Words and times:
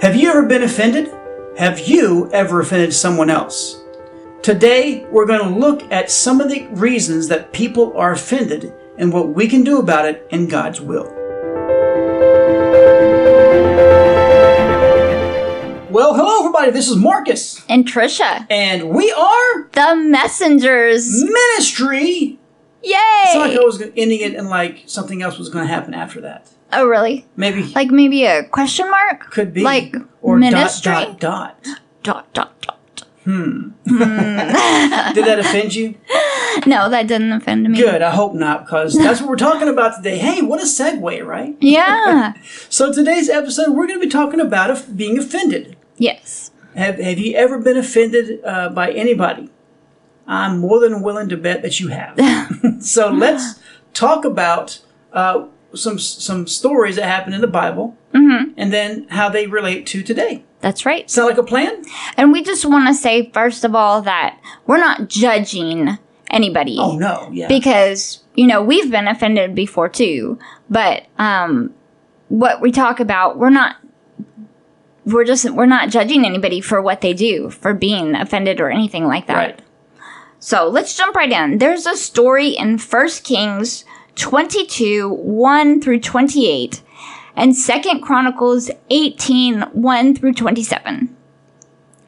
Have 0.00 0.16
you 0.16 0.30
ever 0.30 0.46
been 0.46 0.62
offended? 0.62 1.12
Have 1.58 1.80
you 1.80 2.30
ever 2.32 2.60
offended 2.60 2.94
someone 2.94 3.28
else? 3.28 3.82
Today, 4.42 5.04
we're 5.10 5.26
going 5.26 5.46
to 5.46 5.58
look 5.58 5.82
at 5.92 6.10
some 6.10 6.40
of 6.40 6.48
the 6.48 6.66
reasons 6.68 7.28
that 7.28 7.52
people 7.52 7.94
are 7.96 8.12
offended 8.12 8.72
and 8.96 9.12
what 9.12 9.34
we 9.34 9.46
can 9.46 9.62
do 9.62 9.78
about 9.78 10.06
it 10.06 10.26
in 10.30 10.48
God's 10.48 10.80
will. 10.80 11.04
Well, 15.90 16.14
hello 16.14 16.38
everybody. 16.40 16.70
This 16.70 16.88
is 16.88 16.96
Marcus, 16.96 17.62
And 17.68 17.86
Trisha, 17.86 18.46
and 18.48 18.88
we 18.88 19.12
are 19.12 19.68
the 19.72 19.96
messengers. 19.96 21.22
Ministry. 21.22 22.39
Yay! 22.82 22.92
It's 22.94 23.34
not 23.34 23.48
like 23.48 23.58
I 23.58 23.62
was 23.64 23.80
ending 23.82 24.20
it 24.20 24.34
and 24.34 24.48
like 24.48 24.84
something 24.86 25.22
else 25.22 25.38
was 25.38 25.48
going 25.48 25.66
to 25.66 25.72
happen 25.72 25.92
after 25.94 26.20
that. 26.22 26.48
oh, 26.72 26.86
really? 26.86 27.26
Maybe 27.36 27.62
Like 27.74 27.90
maybe 27.90 28.24
a 28.24 28.44
question 28.44 28.88
mark? 28.90 29.30
could 29.30 29.52
be 29.52 29.62
Like 29.62 29.94
or 30.22 30.36
ministry? 30.38 30.92
dot 30.92 31.20
dot 31.20 31.62
dot. 31.62 31.78
Dot, 32.02 32.32
dot, 32.32 32.60
dot. 32.62 32.76
Did 33.26 35.24
that 35.26 35.38
offend 35.38 35.74
you? 35.74 35.94
No, 36.66 36.90
that 36.90 37.06
didn't 37.06 37.30
offend 37.30 37.62
me. 37.70 37.78
Good. 37.78 38.02
I 38.02 38.10
hope 38.10 38.34
not, 38.34 38.64
because 38.66 38.94
that's 38.98 39.20
what 39.20 39.30
we're 39.30 39.36
talking 39.36 39.68
about 39.68 39.94
today. 39.96 40.18
Hey, 40.18 40.42
what 40.42 40.60
a 40.60 40.64
segue, 40.64 41.24
right? 41.24 41.56
Yeah. 41.60 42.32
So 42.68 42.92
today's 42.92 43.30
episode, 43.30 43.68
we're 43.70 43.86
going 43.86 44.00
to 44.00 44.04
be 44.06 44.10
talking 44.10 44.40
about 44.40 44.96
being 44.96 45.16
offended. 45.16 45.76
yes. 45.96 46.50
Have 46.74 46.98
Have 46.98 47.18
you 47.20 47.36
ever 47.36 47.58
been 47.60 47.76
offended 47.76 48.40
uh, 48.44 48.68
by 48.70 48.90
anybody? 48.90 49.48
I'm 50.30 50.58
more 50.58 50.80
than 50.80 51.02
willing 51.02 51.28
to 51.28 51.36
bet 51.36 51.62
that 51.62 51.80
you 51.80 51.88
have. 51.88 52.18
so 52.80 53.10
let's 53.10 53.60
talk 53.92 54.24
about 54.24 54.80
uh, 55.12 55.46
some 55.74 55.98
some 55.98 56.46
stories 56.46 56.96
that 56.96 57.04
happen 57.04 57.32
in 57.32 57.40
the 57.40 57.46
Bible, 57.46 57.96
and 58.56 58.72
then 58.72 59.06
how 59.08 59.28
they 59.28 59.46
relate 59.46 59.86
to 59.88 60.02
today. 60.02 60.44
That's 60.60 60.86
right. 60.86 61.10
Sound 61.10 61.28
like 61.28 61.38
a 61.38 61.42
plan? 61.42 61.82
And 62.16 62.32
we 62.32 62.42
just 62.42 62.64
want 62.66 62.86
to 62.88 62.94
say, 62.94 63.30
first 63.32 63.64
of 63.64 63.74
all, 63.74 64.02
that 64.02 64.38
we're 64.66 64.78
not 64.78 65.08
judging 65.08 65.98
anybody. 66.30 66.76
Oh 66.78 66.96
no, 66.96 67.28
yeah. 67.32 67.48
because 67.48 68.20
you 68.34 68.46
know 68.46 68.62
we've 68.62 68.90
been 68.90 69.08
offended 69.08 69.54
before 69.54 69.88
too 69.88 70.38
but 70.68 71.06
um 71.18 71.74
what 72.28 72.60
we 72.60 72.70
talk 72.70 73.00
about 73.00 73.36
we're 73.36 73.50
not 73.50 73.76
we're 75.04 75.24
just 75.24 75.50
we're 75.50 75.66
not 75.66 75.90
judging 75.90 76.24
anybody 76.24 76.60
for 76.60 76.80
what 76.80 77.00
they 77.00 77.12
do 77.12 77.50
for 77.50 77.74
being 77.74 78.14
offended 78.14 78.60
or 78.60 78.70
anything 78.70 79.06
like 79.06 79.26
that 79.26 79.36
right. 79.36 79.62
So 80.40 80.68
let's 80.68 80.96
jump 80.96 81.14
right 81.14 81.30
in 81.30 81.58
there's 81.58 81.86
a 81.86 81.96
story 81.96 82.48
in 82.48 82.78
First 82.78 83.24
kings 83.24 83.84
22 84.16 85.08
1 85.08 85.80
through 85.80 86.00
28 86.00 86.82
and 87.36 87.54
Second 87.56 88.00
chronicles 88.00 88.70
18 88.90 89.60
1 89.60 90.14
through 90.16 90.32
27 90.32 91.16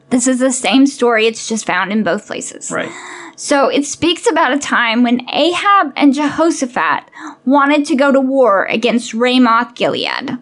this 0.09 0.27
is 0.27 0.39
the 0.39 0.51
same 0.51 0.85
story 0.85 1.25
it's 1.25 1.47
just 1.47 1.65
found 1.65 1.91
in 1.91 2.03
both 2.03 2.27
places 2.27 2.69
Right. 2.71 2.91
so 3.35 3.67
it 3.69 3.85
speaks 3.85 4.29
about 4.29 4.53
a 4.53 4.59
time 4.59 5.03
when 5.03 5.27
Ahab 5.29 5.93
and 5.95 6.13
Jehoshaphat 6.13 7.09
wanted 7.45 7.85
to 7.85 7.95
go 7.95 8.11
to 8.11 8.19
war 8.21 8.65
against 8.65 9.13
Ramoth 9.13 9.75
Gilead. 9.75 10.37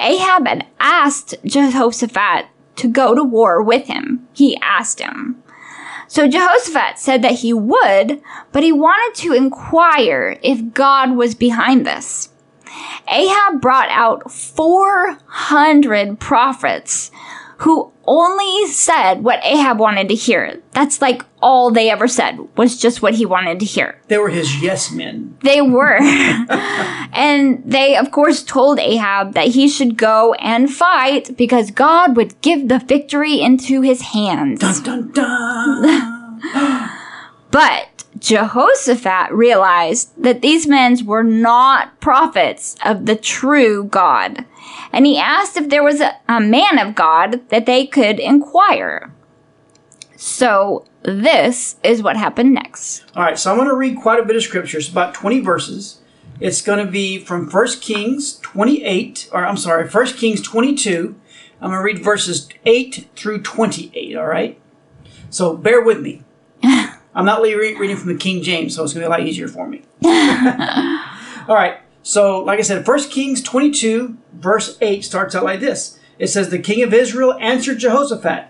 Ahab 0.00 0.46
had 0.46 0.66
asked 0.80 1.34
Jehoshaphat 1.44 2.46
to 2.76 2.88
go 2.88 3.14
to 3.14 3.22
war 3.22 3.62
with 3.62 3.86
him. 3.86 4.26
He 4.32 4.56
asked 4.60 4.98
him. 5.00 5.41
So 6.12 6.28
Jehoshaphat 6.28 6.98
said 6.98 7.22
that 7.22 7.36
he 7.36 7.54
would, 7.54 8.20
but 8.52 8.62
he 8.62 8.70
wanted 8.70 9.18
to 9.22 9.32
inquire 9.32 10.38
if 10.42 10.74
God 10.74 11.16
was 11.16 11.34
behind 11.34 11.86
this. 11.86 12.28
Ahab 13.08 13.62
brought 13.62 13.88
out 13.88 14.30
400 14.30 16.20
prophets 16.20 17.10
who 17.62 17.92
only 18.06 18.66
said 18.66 19.22
what 19.22 19.38
Ahab 19.44 19.78
wanted 19.78 20.08
to 20.08 20.16
hear. 20.16 20.60
That's 20.72 21.00
like 21.00 21.24
all 21.40 21.70
they 21.70 21.90
ever 21.90 22.08
said 22.08 22.38
was 22.56 22.76
just 22.76 23.02
what 23.02 23.14
he 23.14 23.24
wanted 23.24 23.60
to 23.60 23.64
hear. 23.64 24.00
They 24.08 24.18
were 24.18 24.30
his 24.30 24.60
yes 24.60 24.90
men. 24.90 25.36
They 25.42 25.62
were. 25.62 25.96
and 26.00 27.62
they, 27.64 27.96
of 27.96 28.10
course, 28.10 28.42
told 28.42 28.80
Ahab 28.80 29.34
that 29.34 29.48
he 29.48 29.68
should 29.68 29.96
go 29.96 30.34
and 30.34 30.72
fight 30.72 31.36
because 31.36 31.70
God 31.70 32.16
would 32.16 32.40
give 32.40 32.66
the 32.66 32.80
victory 32.80 33.40
into 33.40 33.80
his 33.80 34.02
hands. 34.02 34.58
Dun 34.60 34.82
dun 34.82 35.12
dun. 35.12 36.90
But 37.52 38.04
Jehoshaphat 38.18 39.30
realized 39.30 40.10
that 40.16 40.40
these 40.40 40.66
men 40.66 40.96
were 41.04 41.22
not 41.22 42.00
prophets 42.00 42.76
of 42.82 43.04
the 43.04 43.14
true 43.14 43.84
God. 43.84 44.46
And 44.92 45.06
he 45.06 45.18
asked 45.18 45.56
if 45.56 45.68
there 45.68 45.82
was 45.82 46.00
a, 46.00 46.16
a 46.28 46.40
man 46.40 46.78
of 46.78 46.94
God 46.94 47.48
that 47.48 47.66
they 47.66 47.86
could 47.86 48.18
inquire. 48.18 49.12
So 50.16 50.84
this 51.02 51.76
is 51.82 52.02
what 52.02 52.16
happened 52.16 52.54
next. 52.54 53.04
All 53.16 53.24
right, 53.24 53.38
so 53.38 53.50
I'm 53.50 53.56
going 53.56 53.68
to 53.68 53.74
read 53.74 53.96
quite 53.96 54.20
a 54.20 54.24
bit 54.24 54.36
of 54.36 54.42
scripture. 54.42 54.78
It's 54.78 54.88
about 54.88 55.14
20 55.14 55.40
verses. 55.40 55.98
It's 56.40 56.60
going 56.60 56.84
to 56.84 56.90
be 56.90 57.18
from 57.18 57.50
1 57.50 57.66
Kings 57.80 58.38
28, 58.38 59.30
or 59.32 59.44
I'm 59.44 59.56
sorry, 59.56 59.88
1 59.88 60.06
Kings 60.14 60.40
22. 60.40 61.14
I'm 61.60 61.70
going 61.70 61.78
to 61.78 61.84
read 61.84 62.02
verses 62.02 62.48
8 62.66 63.08
through 63.14 63.42
28, 63.42 64.16
all 64.16 64.26
right? 64.26 64.60
So 65.30 65.56
bear 65.56 65.80
with 65.80 66.00
me. 66.00 66.22
I'm 66.62 67.24
not 67.24 67.42
re- 67.42 67.76
reading 67.76 67.96
from 67.96 68.08
the 68.08 68.18
King 68.18 68.42
James, 68.42 68.74
so 68.74 68.84
it's 68.84 68.92
going 68.92 69.02
to 69.02 69.08
be 69.08 69.14
a 69.14 69.18
lot 69.18 69.26
easier 69.26 69.48
for 69.48 69.68
me. 69.68 69.82
all 70.04 71.54
right, 71.54 71.78
so 72.02 72.40
like 72.40 72.58
I 72.58 72.62
said, 72.62 72.86
1 72.86 73.08
Kings 73.10 73.42
22, 73.42 74.16
verse 74.32 74.76
8 74.80 75.04
starts 75.04 75.34
out 75.34 75.44
like 75.44 75.60
this 75.60 75.98
It 76.18 76.28
says, 76.28 76.48
The 76.48 76.58
king 76.58 76.82
of 76.82 76.92
Israel 76.92 77.34
answered 77.40 77.78
Jehoshaphat. 77.78 78.48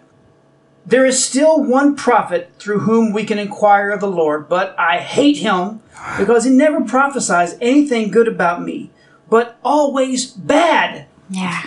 There 0.84 1.06
is 1.06 1.24
still 1.24 1.62
one 1.62 1.94
prophet 1.94 2.50
through 2.58 2.80
whom 2.80 3.12
we 3.12 3.24
can 3.24 3.38
inquire 3.38 3.90
of 3.90 4.00
the 4.00 4.10
Lord, 4.10 4.48
but 4.48 4.74
I 4.78 4.98
hate 4.98 5.36
him 5.36 5.80
because 6.18 6.44
he 6.44 6.50
never 6.50 6.80
prophesies 6.80 7.56
anything 7.60 8.10
good 8.10 8.26
about 8.26 8.62
me, 8.62 8.90
but 9.30 9.58
always 9.62 10.26
bad. 10.26 11.06
Yeah. 11.30 11.64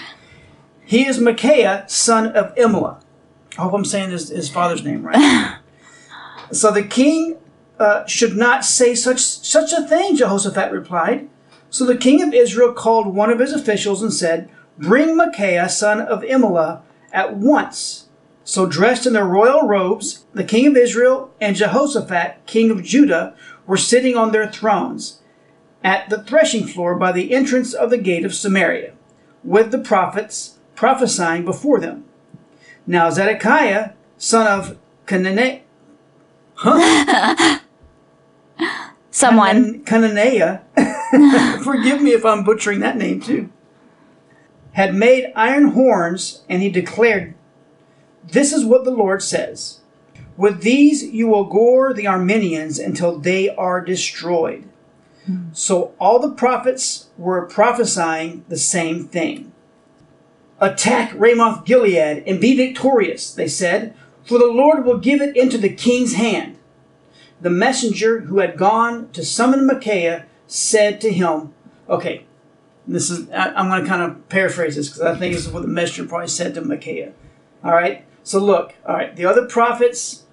He 0.84 1.07
is 1.07 1.18
Micaiah, 1.18 1.85
son 1.88 2.28
of 2.28 2.53
Imlah. 2.56 3.01
I 3.57 3.62
hope 3.62 3.74
I'm 3.74 3.85
saying 3.85 4.09
his, 4.09 4.29
his 4.29 4.50
father's 4.50 4.84
name 4.84 5.03
right. 5.03 5.59
so 6.51 6.72
the 6.72 6.84
king 6.84 7.38
uh, 7.79 8.06
should 8.06 8.35
not 8.35 8.66
say 8.66 8.95
such 8.95 9.22
such 9.22 9.72
a 9.72 9.88
thing, 9.88 10.18
Jehoshaphat 10.18 10.74
replied. 10.74 11.29
So 11.75 11.86
the 11.86 11.97
king 11.97 12.24
of 12.24 12.34
Israel 12.34 12.72
called 12.72 13.13
one 13.13 13.30
of 13.30 13.40
his 13.40 13.52
officials 13.52 14.02
and 14.02 14.13
said, 14.13 14.50
Bring 14.78 15.18
Micaiah, 15.18 15.68
son 15.68 16.00
of 16.00 16.22
Imlah, 16.22 16.80
at 17.12 17.36
once. 17.36 18.08
So 18.46 18.66
dressed 18.66 19.06
in 19.06 19.12
their 19.12 19.25
royal 19.25 19.68
robes, 19.68 20.24
the 20.34 20.46
king 20.46 20.68
of 20.68 20.78
Israel 20.78 21.34
and 21.41 21.53
Jehoshaphat, 21.53 22.46
king 22.46 22.72
of 22.72 22.81
Judah, 22.81 23.36
were 23.68 23.75
sitting 23.75 24.16
on 24.16 24.31
their 24.31 24.50
thrones 24.50 25.19
at 25.84 26.09
the 26.09 26.24
threshing 26.24 26.66
floor 26.66 26.96
by 26.96 27.12
the 27.12 27.34
entrance 27.34 27.74
of 27.74 27.90
the 27.90 27.97
gate 27.97 28.24
of 28.24 28.34
Samaria, 28.34 28.94
with 29.44 29.72
the 29.72 29.80
prophets 29.80 30.57
prophesying 30.75 31.44
before 31.44 31.81
them. 31.81 32.06
Now 32.88 33.09
Zedekiah, 33.09 33.92
son 34.18 34.47
of 34.47 34.78
Canane, 35.06 35.63
Huh 36.53 37.59
Someone. 39.16 39.81
Cananea, 39.86 40.59
forgive 41.64 42.02
me 42.02 42.12
if 42.12 42.26
I'm 42.26 42.44
butchering 42.44 42.80
that 42.80 42.98
name 42.98 43.22
too, 43.22 43.50
had 44.74 44.94
made 44.94 45.32
iron 45.36 45.72
horns, 45.72 46.44
and 46.50 46.62
he 46.62 46.70
declared, 46.70 47.34
This 48.24 48.52
is 48.52 48.66
what 48.66 48.84
the 48.84 48.92
Lord 48.92 49.22
says. 49.22 49.80
With 50.38 50.62
these 50.62 51.04
you 51.04 51.28
will 51.28 51.46
gore 51.46 51.94
the 51.94 52.06
Arameans 52.06 52.84
until 52.84 53.18
they 53.18 53.50
are 53.50 53.82
destroyed. 53.82 54.68
So 55.54 55.94
all 56.00 56.20
the 56.20 56.32
prophets 56.32 57.08
were 57.18 57.48
prophesying 57.48 58.46
the 58.48 58.58
same 58.58 59.08
thing. 59.08 59.51
Attack 60.60 61.13
Ramoth 61.16 61.66
Gilead 61.66 62.24
and 62.28 62.40
be 62.40 62.56
victorious, 62.56 63.34
they 63.34 63.48
said, 63.48 63.96
for 64.24 64.38
the 64.38 64.48
Lord 64.48 64.86
will 64.86 64.98
give 64.98 65.22
it 65.22 65.36
into 65.36 65.58
the 65.58 65.74
king's 65.74 66.13
hand. 66.13 66.58
The 67.42 67.50
messenger 67.50 68.22
who 68.22 68.40
had 68.40 68.58
gone 68.58 69.10
to 69.12 69.25
summon 69.25 69.66
Micaiah 69.66 70.25
said 70.47 71.01
to 71.01 71.12
him, 71.12 71.53
Okay, 71.88 72.25
this 72.88 73.09
is, 73.09 73.30
I, 73.31 73.50
I'm 73.50 73.69
going 73.69 73.83
to 73.83 73.88
kind 73.88 74.01
of 74.01 74.27
paraphrase 74.30 74.75
this 74.75 74.89
because 74.89 75.01
I 75.01 75.15
think 75.15 75.36
this 75.36 75.45
is 75.45 75.51
what 75.51 75.62
the 75.62 75.68
messenger 75.68 76.07
probably 76.07 76.27
said 76.27 76.53
to 76.56 76.62
Micaiah. 76.62 77.13
All 77.63 77.74
right, 77.74 78.06
so 78.24 78.39
look, 78.39 78.75
all 78.86 78.95
right, 78.95 79.15
the 79.15 79.25
other 79.25 79.45
prophets, 79.45 80.24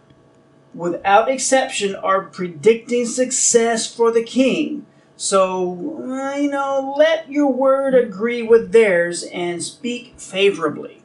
without 0.75 1.31
exception, 1.31 1.95
are 1.95 2.23
predicting 2.23 3.07
success 3.07 3.93
for 3.93 4.11
the 4.11 4.23
king. 4.23 4.87
So, 5.17 6.03
uh, 6.03 6.37
you 6.37 6.51
know, 6.51 6.95
let 6.97 7.31
your 7.31 7.53
word 7.53 7.95
agree 7.95 8.43
with 8.43 8.73
theirs 8.73 9.23
and 9.25 9.63
speak 9.63 10.15
favorably. 10.19 11.03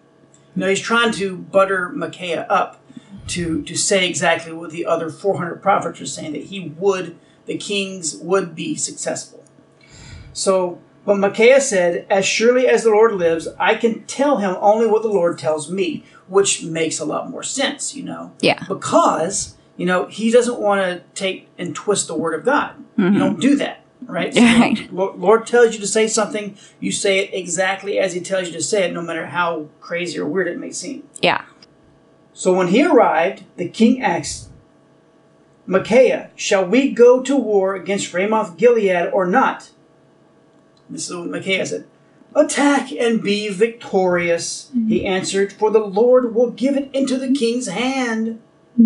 Know, 0.58 0.70
he's 0.70 0.82
trying 0.82 1.12
to 1.14 1.38
butter 1.38 1.90
Micaiah 1.90 2.48
up 2.50 2.82
to, 3.28 3.62
to 3.62 3.76
say 3.76 4.10
exactly 4.10 4.52
what 4.52 4.72
the 4.72 4.88
other 4.88 5.12
400 5.12 5.62
prophets 5.62 6.02
are 6.02 6.08
saying, 6.08 6.34
that 6.34 6.46
he 6.46 6.70
would, 6.80 7.16
the 7.48 7.58
kings 7.58 8.16
would 8.18 8.54
be 8.54 8.76
successful. 8.76 9.44
So, 10.34 10.80
but 11.06 11.18
Micaiah 11.18 11.62
said, 11.62 12.06
As 12.10 12.26
surely 12.26 12.68
as 12.68 12.84
the 12.84 12.92
Lord 12.92 13.14
lives, 13.14 13.48
I 13.58 13.76
can 13.76 14.04
tell 14.04 14.38
him 14.38 14.56
only 14.60 14.86
what 14.86 15.02
the 15.02 15.08
Lord 15.08 15.40
tells 15.40 15.72
me, 15.72 16.04
which 16.28 16.64
makes 16.64 17.00
a 17.00 17.06
lot 17.06 17.30
more 17.30 17.44
sense, 17.44 17.96
you 17.96 18.04
know? 18.04 18.34
Yeah. 18.42 18.64
Because, 18.68 19.56
you 19.78 19.86
know, 19.86 20.06
he 20.06 20.30
doesn't 20.30 20.60
want 20.60 20.82
to 20.82 21.02
take 21.16 21.48
and 21.58 21.74
twist 21.74 22.08
the 22.08 22.16
word 22.16 22.36
of 22.38 22.46
God. 22.46 22.76
You 22.98 23.18
don't 23.18 23.40
do 23.40 23.56
that, 23.56 23.84
right? 24.06 24.34
So 24.34 24.42
Mm-hmm. 24.42 24.62
Right. 24.62 25.18
Lord 25.18 25.48
tells 25.48 25.74
you 25.74 25.80
to 25.80 25.88
say 25.88 26.08
something, 26.08 26.58
you 26.80 26.92
say 26.92 27.20
it 27.20 27.34
exactly 27.34 27.98
as 28.00 28.14
he 28.14 28.20
tells 28.20 28.48
you 28.48 28.54
to 28.54 28.62
say 28.62 28.86
it, 28.86 28.94
no 28.94 29.02
matter 29.02 29.28
how 29.28 29.70
crazy 29.80 30.20
or 30.20 30.26
weird 30.26 30.48
it 30.48 30.58
may 30.60 30.72
seem. 30.72 31.08
Yeah. 31.22 31.46
So 32.34 32.54
when 32.54 32.68
he 32.68 32.84
arrived, 32.84 33.46
the 33.56 33.68
king 33.70 34.02
asked 34.02 34.47
Micaiah, 35.68 36.32
Shall 36.36 36.66
we 36.66 36.92
go 36.92 37.22
to 37.22 37.36
war 37.36 37.76
against 37.76 38.14
Ramoth 38.14 38.58
Gilead 38.58 39.12
or 39.14 39.26
not? 39.26 39.70
This 40.90 41.10
is 41.10 41.16
what 41.16 41.30
Micaiah 41.30 41.66
said. 41.66 41.88
Attack 42.34 42.92
and 42.92 43.22
be 43.22 43.50
victorious, 43.50 44.70
he 44.74 45.00
mm-hmm. 45.00 45.08
answered, 45.08 45.52
for 45.52 45.72
the 45.72 45.80
Lord 45.80 46.34
will 46.34 46.52
give 46.52 46.78
it 46.78 46.90
into 46.94 47.18
the 47.18 47.34
king's 47.34 47.68
hand. 47.68 48.42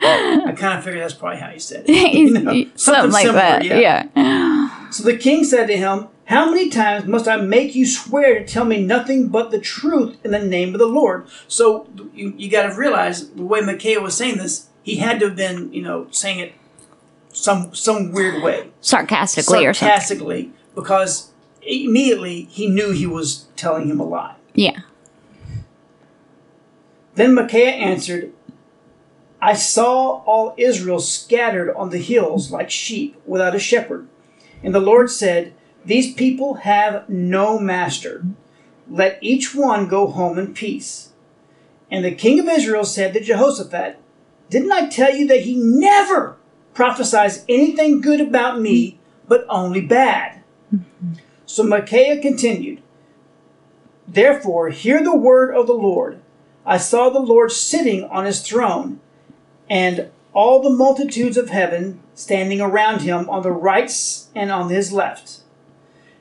I 0.00 0.54
kind 0.56 0.78
of 0.78 0.84
figured 0.84 1.02
that's 1.02 1.14
probably 1.14 1.38
how 1.38 1.50
he 1.50 1.58
said 1.58 1.84
it. 1.86 2.14
You 2.14 2.30
know, 2.30 2.64
Something 2.74 3.12
like 3.12 3.26
similar, 3.26 3.40
that. 3.40 3.64
Yeah. 3.64 4.90
So 4.90 5.02
the 5.04 5.16
king 5.16 5.44
said 5.44 5.66
to 5.66 5.76
him, 5.76 6.08
How 6.26 6.50
many 6.50 6.70
times 6.70 7.06
must 7.06 7.28
I 7.28 7.36
make 7.36 7.74
you 7.74 7.86
swear 7.86 8.38
to 8.38 8.46
tell 8.46 8.64
me 8.64 8.82
nothing 8.82 9.28
but 9.28 9.50
the 9.50 9.60
truth 9.60 10.16
in 10.24 10.30
the 10.30 10.38
name 10.38 10.74
of 10.74 10.78
the 10.78 10.86
Lord? 10.86 11.26
So 11.48 11.88
you, 12.14 12.34
you 12.36 12.50
got 12.50 12.68
to 12.68 12.74
realize 12.74 13.30
the 13.30 13.44
way 13.44 13.60
Micaiah 13.60 14.00
was 14.00 14.16
saying 14.16 14.38
this, 14.38 14.68
he 14.88 14.96
had 14.96 15.20
to 15.20 15.26
have 15.26 15.36
been, 15.36 15.70
you 15.70 15.82
know, 15.82 16.06
saying 16.10 16.38
it 16.38 16.54
some 17.30 17.74
some 17.74 18.10
weird 18.10 18.42
way, 18.42 18.70
Sarcastically 18.80 19.66
or 19.66 19.74
something. 19.74 19.88
sarcastically, 19.88 20.52
because 20.74 21.30
immediately 21.60 22.44
he 22.44 22.68
knew 22.68 22.92
he 22.92 23.06
was 23.06 23.48
telling 23.54 23.86
him 23.88 24.00
a 24.00 24.04
lie. 24.04 24.36
Yeah. 24.54 24.80
Then 27.16 27.34
Micaiah 27.34 27.72
answered, 27.72 28.32
I 29.42 29.52
saw 29.52 30.22
all 30.24 30.54
Israel 30.56 31.00
scattered 31.00 31.74
on 31.74 31.90
the 31.90 31.98
hills 31.98 32.50
like 32.50 32.70
sheep 32.70 33.20
without 33.26 33.54
a 33.54 33.58
shepherd. 33.58 34.08
And 34.62 34.74
the 34.74 34.80
Lord 34.80 35.10
said, 35.10 35.52
These 35.84 36.14
people 36.14 36.54
have 36.54 37.06
no 37.10 37.58
master. 37.58 38.24
Let 38.88 39.18
each 39.20 39.54
one 39.54 39.86
go 39.86 40.06
home 40.06 40.38
in 40.38 40.54
peace. 40.54 41.10
And 41.90 42.04
the 42.04 42.14
king 42.14 42.40
of 42.40 42.48
Israel 42.48 42.84
said 42.84 43.12
to 43.12 43.20
Jehoshaphat, 43.20 44.00
Didn't 44.50 44.72
I 44.72 44.88
tell 44.88 45.14
you 45.14 45.26
that 45.28 45.42
he 45.42 45.56
never 45.56 46.36
prophesies 46.74 47.44
anything 47.48 48.00
good 48.00 48.20
about 48.20 48.60
me, 48.60 48.98
but 49.26 49.44
only 49.48 49.80
bad? 49.80 50.42
So 51.44 51.62
Micaiah 51.62 52.20
continued, 52.20 52.82
Therefore, 54.06 54.70
hear 54.70 55.02
the 55.02 55.16
word 55.16 55.54
of 55.54 55.66
the 55.66 55.74
Lord. 55.74 56.20
I 56.64 56.78
saw 56.78 57.10
the 57.10 57.18
Lord 57.18 57.52
sitting 57.52 58.04
on 58.04 58.24
his 58.24 58.40
throne, 58.40 59.00
and 59.68 60.10
all 60.32 60.62
the 60.62 60.70
multitudes 60.70 61.36
of 61.36 61.50
heaven 61.50 62.00
standing 62.14 62.60
around 62.60 63.02
him 63.02 63.28
on 63.28 63.42
the 63.42 63.52
right 63.52 63.90
and 64.34 64.50
on 64.50 64.70
his 64.70 64.92
left. 64.92 65.40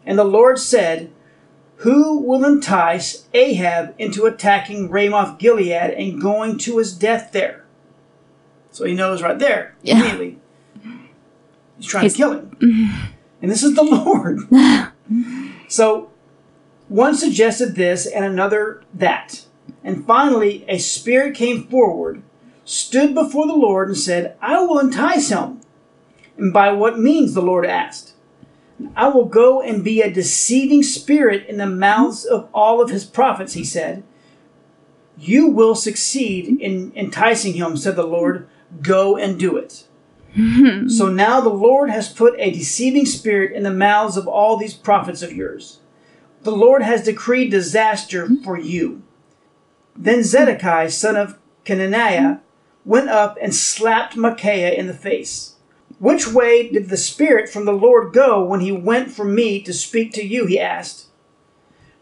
And 0.05 0.17
the 0.17 0.23
Lord 0.23 0.59
said, 0.59 1.11
Who 1.77 2.19
will 2.19 2.45
entice 2.45 3.27
Ahab 3.33 3.93
into 3.97 4.25
attacking 4.25 4.89
Ramoth 4.89 5.37
Gilead 5.37 5.71
and 5.71 6.21
going 6.21 6.57
to 6.59 6.77
his 6.77 6.93
death 6.93 7.31
there? 7.31 7.63
So 8.77 8.85
he 8.85 8.93
knows 8.93 9.23
right 9.23 9.39
there, 9.39 9.73
Yeah. 9.81 9.95
immediately. 9.95 10.37
He's 11.77 11.87
trying 11.87 12.03
He's- 12.03 12.13
to 12.13 12.17
kill 12.17 12.31
him. 12.33 12.51
And 13.41 13.51
this 13.51 13.61
is 13.63 13.75
the 13.75 13.83
Lord. 13.83 14.39
so 15.67 16.09
one 16.89 17.15
suggested 17.15 17.75
this 17.75 18.05
and 18.07 18.23
another 18.25 18.81
that. 18.93 19.45
And 19.83 20.05
finally, 20.05 20.63
a 20.67 20.77
spirit 20.79 21.35
came 21.35 21.63
forward, 21.67 22.23
stood 22.65 23.13
before 23.13 23.45
the 23.47 23.53
Lord, 23.55 23.89
and 23.89 23.97
said, 23.97 24.35
I 24.41 24.59
will 24.61 24.79
entice 24.79 25.29
him. 25.29 25.61
And 26.35 26.51
by 26.51 26.71
what 26.71 26.99
means? 26.99 27.33
the 27.35 27.41
Lord 27.43 27.65
asked. 27.65 28.13
I 28.95 29.07
will 29.09 29.25
go 29.25 29.61
and 29.61 29.83
be 29.83 30.01
a 30.01 30.11
deceiving 30.11 30.81
spirit 30.83 31.45
in 31.47 31.57
the 31.57 31.67
mouths 31.67 32.25
of 32.25 32.47
all 32.55 32.81
of 32.81 32.89
his 32.89 33.05
prophets, 33.05 33.53
he 33.53 33.63
said. 33.63 34.01
You 35.17 35.47
will 35.47 35.75
succeed 35.75 36.59
in 36.59 36.91
enticing 36.95 37.53
him, 37.53 37.77
said 37.77 37.95
the 37.95 38.03
Lord. 38.03 38.47
Go 38.81 39.17
and 39.17 39.39
do 39.39 39.57
it. 39.57 39.85
Hmm. 40.35 40.87
So 40.87 41.09
now 41.09 41.41
the 41.41 41.49
Lord 41.49 41.89
has 41.89 42.11
put 42.11 42.35
a 42.37 42.51
deceiving 42.51 43.05
spirit 43.05 43.53
in 43.53 43.63
the 43.63 43.71
mouths 43.71 44.17
of 44.17 44.27
all 44.27 44.57
these 44.57 44.73
prophets 44.73 45.21
of 45.21 45.33
yours. 45.33 45.79
The 46.43 46.51
Lord 46.51 46.83
has 46.83 47.03
decreed 47.03 47.49
disaster 47.49 48.27
hmm. 48.27 48.43
for 48.43 48.57
you. 48.57 49.01
Then 49.95 50.23
Zedekiah, 50.23 50.91
son 50.91 51.15
of 51.15 51.39
Kenaniah, 51.65 52.41
went 52.85 53.09
up 53.09 53.37
and 53.41 53.53
slapped 53.53 54.15
Micaiah 54.15 54.73
in 54.73 54.87
the 54.87 54.93
face. 54.93 55.55
Which 55.99 56.31
way 56.31 56.69
did 56.69 56.89
the 56.89 56.97
Spirit 56.97 57.49
from 57.49 57.65
the 57.65 57.73
Lord 57.73 58.13
go 58.13 58.43
when 58.43 58.59
he 58.59 58.71
went 58.71 59.11
from 59.11 59.33
me 59.33 59.61
to 59.63 59.73
speak 59.73 60.13
to 60.13 60.25
you? 60.25 60.45
he 60.45 60.59
asked. 60.59 61.07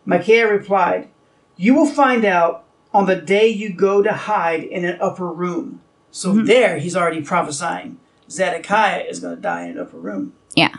Micaiah 0.04 0.52
replied, 0.52 1.10
You 1.56 1.74
will 1.74 1.88
find 1.88 2.26
out 2.26 2.66
on 2.94 3.06
the 3.06 3.16
day 3.16 3.48
you 3.48 3.72
go 3.72 4.02
to 4.02 4.12
hide 4.12 4.64
in 4.64 4.84
an 4.84 5.00
upper 5.02 5.28
room. 5.32 5.82
So 6.16 6.32
mm-hmm. 6.32 6.46
there 6.46 6.78
he's 6.78 6.96
already 6.96 7.22
prophesying 7.22 8.00
Zedekiah 8.30 9.02
is 9.02 9.20
going 9.20 9.36
to 9.36 9.42
die 9.42 9.66
in 9.66 9.72
an 9.72 9.80
upper 9.80 9.98
room. 9.98 10.32
Yeah. 10.56 10.74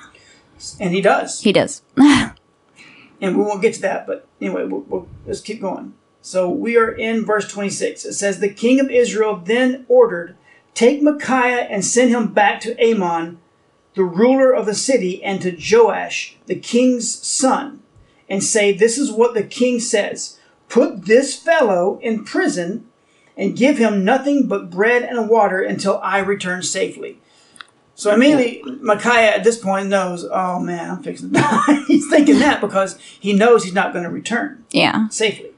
And 0.80 0.94
he 0.94 1.02
does. 1.02 1.42
He 1.42 1.52
does. 1.52 1.82
and 1.96 2.32
we 3.20 3.34
won't 3.34 3.60
get 3.60 3.74
to 3.74 3.82
that, 3.82 4.06
but 4.06 4.26
anyway, 4.40 4.64
we'll, 4.64 4.80
we'll, 4.80 5.08
let's 5.26 5.42
keep 5.42 5.60
going. 5.60 5.92
So 6.22 6.48
we 6.48 6.78
are 6.78 6.90
in 6.90 7.26
verse 7.26 7.52
26. 7.52 8.06
It 8.06 8.14
says, 8.14 8.40
The 8.40 8.48
king 8.48 8.80
of 8.80 8.90
Israel 8.90 9.36
then 9.36 9.84
ordered, 9.88 10.36
Take 10.72 11.02
Micaiah 11.02 11.64
and 11.64 11.84
send 11.84 12.10
him 12.10 12.32
back 12.32 12.62
to 12.62 12.82
Amon, 12.82 13.38
the 13.94 14.04
ruler 14.04 14.52
of 14.52 14.64
the 14.64 14.74
city, 14.74 15.22
and 15.22 15.42
to 15.42 15.54
Joash, 15.54 16.38
the 16.46 16.56
king's 16.56 17.14
son, 17.26 17.82
and 18.26 18.42
say, 18.42 18.72
This 18.72 18.96
is 18.96 19.12
what 19.12 19.34
the 19.34 19.44
king 19.44 19.80
says 19.80 20.40
Put 20.70 21.04
this 21.04 21.36
fellow 21.36 22.00
in 22.02 22.24
prison 22.24 22.88
and 23.36 23.56
give 23.56 23.78
him 23.78 24.04
nothing 24.04 24.46
but 24.46 24.70
bread 24.70 25.02
and 25.02 25.28
water 25.28 25.60
until 25.62 25.98
I 26.02 26.18
return 26.18 26.62
safely. 26.62 27.18
So 27.94 28.12
immediately, 28.12 28.62
Micaiah 28.80 29.36
at 29.36 29.44
this 29.44 29.58
point 29.58 29.88
knows, 29.88 30.26
oh 30.30 30.58
man, 30.60 30.90
I'm 30.90 31.02
fixing 31.02 31.32
to 31.32 31.40
die. 31.40 31.84
he's 31.86 32.08
thinking 32.10 32.38
that 32.40 32.60
because 32.60 32.98
he 32.98 33.32
knows 33.32 33.64
he's 33.64 33.72
not 33.74 33.92
going 33.92 34.04
to 34.04 34.10
return 34.10 34.64
Yeah. 34.70 35.08
safely. 35.08 35.50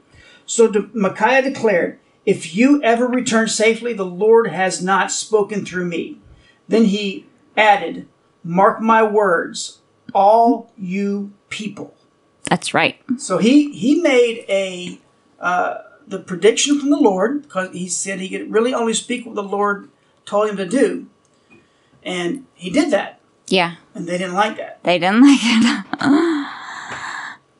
So 0.45 0.67
de- 0.71 0.89
Micaiah 0.93 1.41
declared, 1.41 1.99
If 2.25 2.55
you 2.55 2.81
ever 2.81 3.07
return 3.07 3.49
safely, 3.49 3.91
the 3.93 4.05
Lord 4.05 4.47
has 4.51 4.81
not 4.81 5.11
spoken 5.11 5.65
through 5.65 5.85
me. 5.85 6.17
Then 6.67 6.85
he 6.85 7.25
added, 7.57 8.07
Mark 8.43 8.79
my 8.81 9.03
words, 9.03 9.79
all 10.13 10.71
you 10.77 11.33
people. 11.49 11.93
That's 12.45 12.73
right. 12.73 12.99
So 13.17 13.37
he 13.37 13.71
he 13.73 14.01
made 14.01 14.45
a 14.49 14.97
uh, 15.39 15.79
the 16.09 16.19
prediction 16.19 16.79
from 16.79 16.89
the 16.89 16.97
Lord 16.99 17.43
because 17.43 17.69
he 17.71 17.87
said 17.87 18.19
he 18.19 18.29
could 18.29 18.51
really 18.51 18.73
only 18.73 18.93
speak 18.93 19.25
what 19.25 19.35
the 19.35 19.43
Lord 19.43 19.89
told 20.25 20.49
him 20.49 20.57
to 20.57 20.65
do, 20.67 21.07
and 22.03 22.45
he 22.55 22.69
did 22.69 22.91
that, 22.91 23.19
Yeah. 23.47 23.75
and 23.95 24.07
they 24.07 24.17
didn't 24.17 24.33
like 24.35 24.57
that. 24.57 24.83
They 24.83 24.99
didn't 24.99 25.21
like 25.27 25.39
it. 25.41 26.47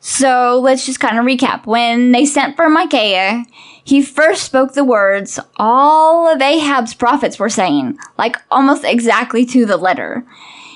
so 0.00 0.58
let's 0.62 0.86
just 0.86 1.00
kind 1.00 1.18
of 1.18 1.24
recap. 1.24 1.66
When 1.66 2.12
they 2.12 2.24
sent 2.26 2.56
for 2.56 2.68
Micaiah, 2.68 3.44
he 3.84 4.02
first 4.02 4.44
spoke 4.44 4.72
the 4.74 4.84
words 4.84 5.38
all 5.56 6.28
of 6.28 6.40
Ahab's 6.40 6.94
prophets 6.94 7.38
were 7.38 7.48
saying, 7.48 7.98
like 8.18 8.36
almost 8.50 8.84
exactly 8.84 9.44
to 9.46 9.66
the 9.66 9.76
letter. 9.76 10.24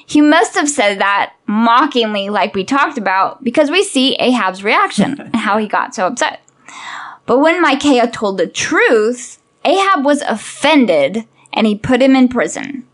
He 0.07 0.21
must 0.21 0.54
have 0.54 0.69
said 0.69 0.99
that 1.00 1.33
mockingly, 1.47 2.28
like 2.28 2.54
we 2.54 2.62
talked 2.64 2.99
about, 2.99 3.43
because 3.43 3.71
we 3.71 3.83
see 3.83 4.14
Ahab's 4.16 4.62
reaction 4.62 5.19
and 5.21 5.35
how 5.37 5.57
he 5.59 5.66
got 5.66 5.95
so 5.95 6.07
upset. 6.07 6.40
But 7.26 7.38
when 7.38 7.62
Micaiah 7.62 8.11
told 8.11 8.38
the 8.38 8.47
truth, 8.47 9.38
Ahab 9.64 10.04
was 10.04 10.23
offended 10.23 11.26
and 11.52 11.66
he 11.66 11.76
put 11.76 12.02
him 12.02 12.14
in 12.16 12.28
prison. 12.28 12.87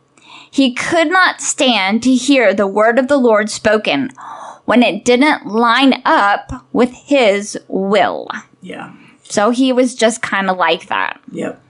He 0.51 0.75
could 0.75 1.11
not 1.11 1.41
stand 1.41 2.03
to 2.03 2.15
hear 2.15 2.53
the 2.53 2.67
word 2.67 2.99
of 2.99 3.09
the 3.09 3.19
Lord 3.19 3.51
spoken 3.51 4.11
when 4.65 4.83
it 4.83 5.05
didn't 5.05 5.47
line 5.47 6.03
up 6.05 6.65
with 6.73 6.93
his 6.93 7.59
will. 7.69 8.29
Yeah. 8.61 8.95
So 9.23 9.51
he 9.51 9.73
was 9.73 9.95
just 9.95 10.23
kind 10.23 10.51
of 10.51 10.57
like 10.57 10.87
that. 10.89 11.21
Yep. 11.31 11.63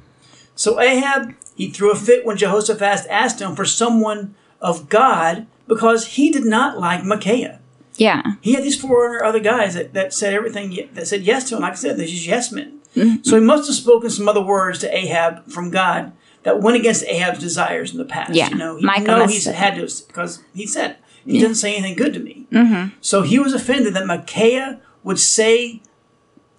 So 0.55 0.81
Ahab, 0.81 1.35
he 1.55 1.71
threw 1.71 1.93
a 1.93 1.97
fit 1.97 2.25
when 2.25 2.37
Jehoshaphat 2.37 3.07
asked 3.09 3.41
him 3.41 3.55
for 3.55 3.65
someone 3.65 4.35
of 4.61 4.89
God 4.89 5.47
because 5.67 6.09
he 6.09 6.31
did 6.31 6.45
not 6.45 6.79
like 6.79 7.05
Micaiah. 7.05 7.60
Yeah. 8.01 8.23
He 8.41 8.55
had 8.55 8.65
these 8.65 8.81
four 8.81 9.23
other 9.23 9.41
guys 9.41 9.75
that, 9.75 9.93
that 9.93 10.15
said 10.15 10.33
everything, 10.33 10.89
that 10.95 11.07
said 11.07 11.21
yes 11.21 11.51
to 11.51 11.57
him. 11.57 11.63
Like 11.63 11.73
I 11.73 11.77
said, 11.77 11.99
they're 11.99 12.07
just 12.07 12.27
yes 12.27 12.51
men. 12.51 12.81
So 13.23 13.39
he 13.39 13.45
must 13.45 13.69
have 13.69 13.77
spoken 13.77 14.09
some 14.09 14.27
other 14.27 14.41
words 14.41 14.79
to 14.81 14.97
Ahab 14.97 15.47
from 15.51 15.71
God 15.71 16.13
that 16.43 16.61
went 16.61 16.79
against 16.79 17.05
Ahab's 17.05 17.39
desires 17.39 17.93
in 17.93 17.99
the 17.99 18.07
past. 18.07 18.35
Yeah. 18.35 18.49
You 18.49 18.57
know, 18.57 18.77
he 18.77 18.87
Micah 18.87 19.05
know 19.05 19.27
he's 19.27 19.45
had 19.45 19.75
to, 19.75 20.07
because 20.07 20.43
he 20.55 20.67
said, 20.67 20.97
He 21.27 21.39
didn't 21.39 21.57
say 21.57 21.77
anything 21.77 21.95
good 21.95 22.15
to 22.15 22.21
me. 22.21 22.47
Mm-hmm. 22.51 22.95
So 23.03 23.21
he 23.21 23.39
was 23.39 23.53
offended 23.53 23.93
that 23.93 24.07
Micaiah 24.07 24.81
would 25.05 25.21
say 25.21 25.83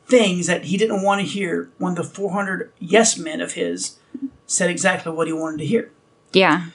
things 0.05 0.45
that 0.45 0.65
he 0.65 0.77
didn't 0.77 1.01
want 1.01 1.21
to 1.21 1.27
hear 1.27 1.71
when 1.79 1.95
the 1.95 2.03
400 2.03 2.71
yes 2.77 3.17
men 3.17 3.41
of 3.41 3.53
his 3.53 3.97
said 4.45 4.69
exactly 4.69 5.11
what 5.11 5.25
he 5.25 5.33
wanted 5.33 5.57
to 5.57 5.65
hear. 5.65 5.91
Yeah. 6.33 6.67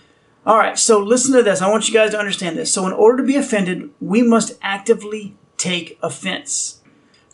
All 0.47 0.59
right, 0.59 0.79
so 0.79 1.01
listen 1.01 1.35
to 1.35 1.43
this. 1.43 1.61
I 1.61 1.69
want 1.69 1.89
you 1.89 1.95
guys 1.95 2.13
to 2.13 2.21
understand 2.21 2.57
this. 2.57 2.73
So, 2.73 2.87
in 2.87 2.93
order 2.93 3.17
to 3.17 3.27
be 3.27 3.35
offended, 3.35 3.91
we 4.01 4.23
must 4.23 4.53
actively 4.63 5.35
take 5.57 5.99
offense. 6.01 6.81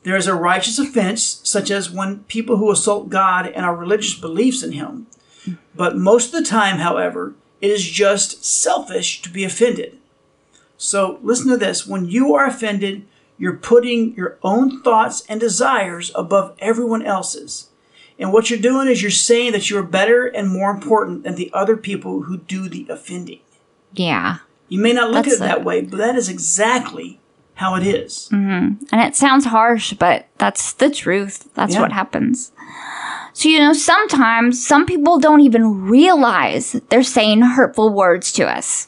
There 0.03 0.17
is 0.17 0.27
a 0.27 0.35
righteous 0.35 0.79
offense, 0.79 1.43
such 1.45 1.71
as 1.71 1.91
when 1.91 2.21
people 2.21 2.57
who 2.57 2.73
assault 2.73 3.11
God 3.11 3.47
and 3.47 3.67
our 3.67 3.77
religious 3.77 4.15
beliefs 4.15 4.63
in 4.63 4.73
Him. 4.73 5.09
But 5.75 5.99
most 5.99 6.33
of 6.33 6.43
the 6.43 6.49
time, 6.49 6.79
however, 6.79 7.35
it 7.61 7.71
is 7.71 7.85
just 7.85 8.47
selfish 8.47 9.21
to 9.21 9.29
be 9.29 9.45
offended. 9.45 9.99
So, 10.79 11.19
listen 11.23 11.51
to 11.51 11.59
this. 11.59 11.87
When 11.87 12.07
you 12.07 12.35
are 12.35 12.47
offended, 12.47 13.07
you're 13.37 13.59
putting 13.59 14.15
your 14.15 14.39
own 14.43 14.83
thoughts 14.83 15.23
and 15.29 15.39
desires 15.39 16.13
above 16.15 16.57
everyone 16.61 17.03
else's. 17.03 17.69
And 18.23 18.33
what 18.33 18.49
you're 18.49 18.59
doing 18.61 18.87
is 18.87 19.03
you're 19.03 19.11
saying 19.11 19.51
that 19.51 19.69
you're 19.69 19.83
better 19.83 20.27
and 20.27 20.49
more 20.49 20.71
important 20.71 21.25
than 21.25 21.35
the 21.35 21.51
other 21.53 21.77
people 21.77 22.23
who 22.23 22.39
do 22.39 22.69
the 22.69 22.87
offending. 22.89 23.41
Yeah. 23.95 24.39
You 24.69 24.81
may 24.81 24.93
not 24.93 25.11
look 25.11 25.25
That's 25.25 25.41
at 25.41 25.45
it 25.45 25.49
that 25.49 25.65
way, 25.65 25.81
but 25.81 25.97
that 25.97 26.15
is 26.15 26.29
exactly 26.29 27.19
how 27.55 27.75
it 27.75 27.85
is. 27.85 28.29
Mm-hmm. 28.33 28.85
And 28.93 29.01
it 29.01 29.17
sounds 29.17 29.47
harsh, 29.47 29.95
but 29.95 30.29
that's 30.39 30.73
the 30.73 30.89
truth. 30.89 31.49
That's 31.55 31.75
Yeah. 31.75 31.81
what 31.81 31.91
happens. 31.91 32.53
So, 33.33 33.49
you 33.49 33.59
know, 33.59 33.73
sometimes 33.73 34.65
some 34.65 34.87
people 34.87 35.19
don't 35.19 35.41
even 35.41 35.83
realize 35.89 36.81
they're 36.91 37.03
saying 37.03 37.43
hurtful 37.43 37.91
words 37.91 38.31
to 38.35 38.45
us. 38.45 38.87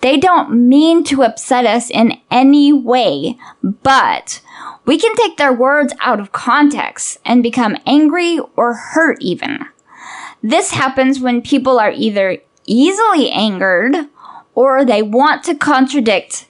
They 0.00 0.16
don't 0.16 0.68
mean 0.68 1.04
to 1.04 1.22
upset 1.22 1.66
us 1.66 1.90
in 1.90 2.18
any 2.30 2.72
way, 2.72 3.36
but 3.62 4.40
we 4.86 4.98
can 4.98 5.14
take 5.14 5.36
their 5.36 5.52
words 5.52 5.92
out 6.00 6.20
of 6.20 6.32
context 6.32 7.18
and 7.24 7.42
become 7.42 7.76
angry 7.86 8.38
or 8.56 8.74
hurt 8.74 9.18
even. 9.20 9.66
This 10.42 10.70
happens 10.70 11.20
when 11.20 11.42
people 11.42 11.78
are 11.78 11.90
either 11.90 12.38
easily 12.64 13.30
angered 13.30 13.94
or 14.54 14.84
they 14.84 15.02
want 15.02 15.44
to 15.44 15.54
contradict 15.54 16.46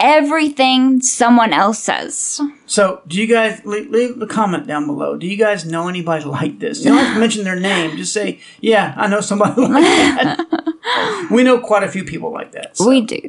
everything 0.00 1.00
someone 1.00 1.52
else 1.52 1.78
says. 1.78 2.40
So, 2.66 3.02
do 3.06 3.20
you 3.20 3.26
guys 3.26 3.60
leave, 3.64 3.90
leave 3.90 4.20
a 4.20 4.26
comment 4.26 4.66
down 4.66 4.86
below? 4.86 5.16
Do 5.16 5.26
you 5.26 5.36
guys 5.36 5.64
know 5.64 5.88
anybody 5.88 6.24
like 6.24 6.58
this? 6.58 6.84
You 6.84 6.90
don't 6.90 6.98
have 6.98 7.14
to 7.14 7.20
mention 7.20 7.44
their 7.44 7.58
name. 7.58 7.96
Just 7.96 8.12
say, 8.12 8.40
"Yeah, 8.60 8.94
I 8.96 9.06
know 9.06 9.20
somebody 9.20 9.60
like 9.60 9.82
that." 9.82 11.28
we 11.30 11.42
know 11.42 11.58
quite 11.58 11.82
a 11.82 11.88
few 11.90 12.04
people 12.04 12.32
like 12.32 12.52
that. 12.52 12.76
so. 12.76 12.88
We 12.88 13.00
do. 13.00 13.20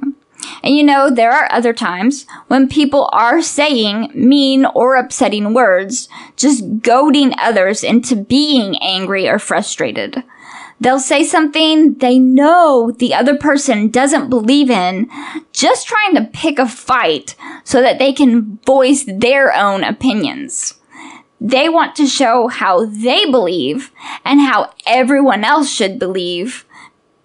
And 0.64 0.76
you 0.76 0.84
know, 0.84 1.10
there 1.10 1.32
are 1.32 1.52
other 1.52 1.74
times 1.74 2.26
when 2.48 2.68
people 2.68 3.10
are 3.12 3.42
saying 3.42 4.12
mean 4.14 4.66
or 4.66 4.96
upsetting 4.96 5.54
words, 5.54 6.10
just 6.38 6.82
goading 6.82 7.34
others 7.38 7.84
into 7.84 8.16
being 8.16 8.78
angry 8.82 9.28
or 9.28 9.40
frustrated. 9.40 10.24
They'll 10.82 11.00
say 11.00 11.24
something 11.24 11.96
they 11.96 12.20
know 12.20 12.92
the 12.92 13.14
other 13.14 13.36
person 13.36 13.90
doesn't 13.90 14.30
believe 14.30 14.70
in, 14.70 15.10
just 15.52 15.88
trying 15.88 16.16
to 16.16 16.30
pick 16.32 16.58
a 16.58 16.68
fight 16.68 17.36
so 17.64 17.82
that 17.82 18.00
they 18.00 18.14
can 18.14 18.60
voice 18.66 19.04
their 19.06 19.54
own 19.54 19.84
opinions. 19.84 20.76
They 21.42 21.70
want 21.70 21.96
to 21.98 22.06
show 22.08 22.48
how 22.48 22.86
they 22.86 23.26
believe 23.30 23.92
and 24.26 24.40
how 24.42 24.74
everyone 24.88 25.44
else 25.44 25.70
should 25.70 26.00
believe 26.00 26.66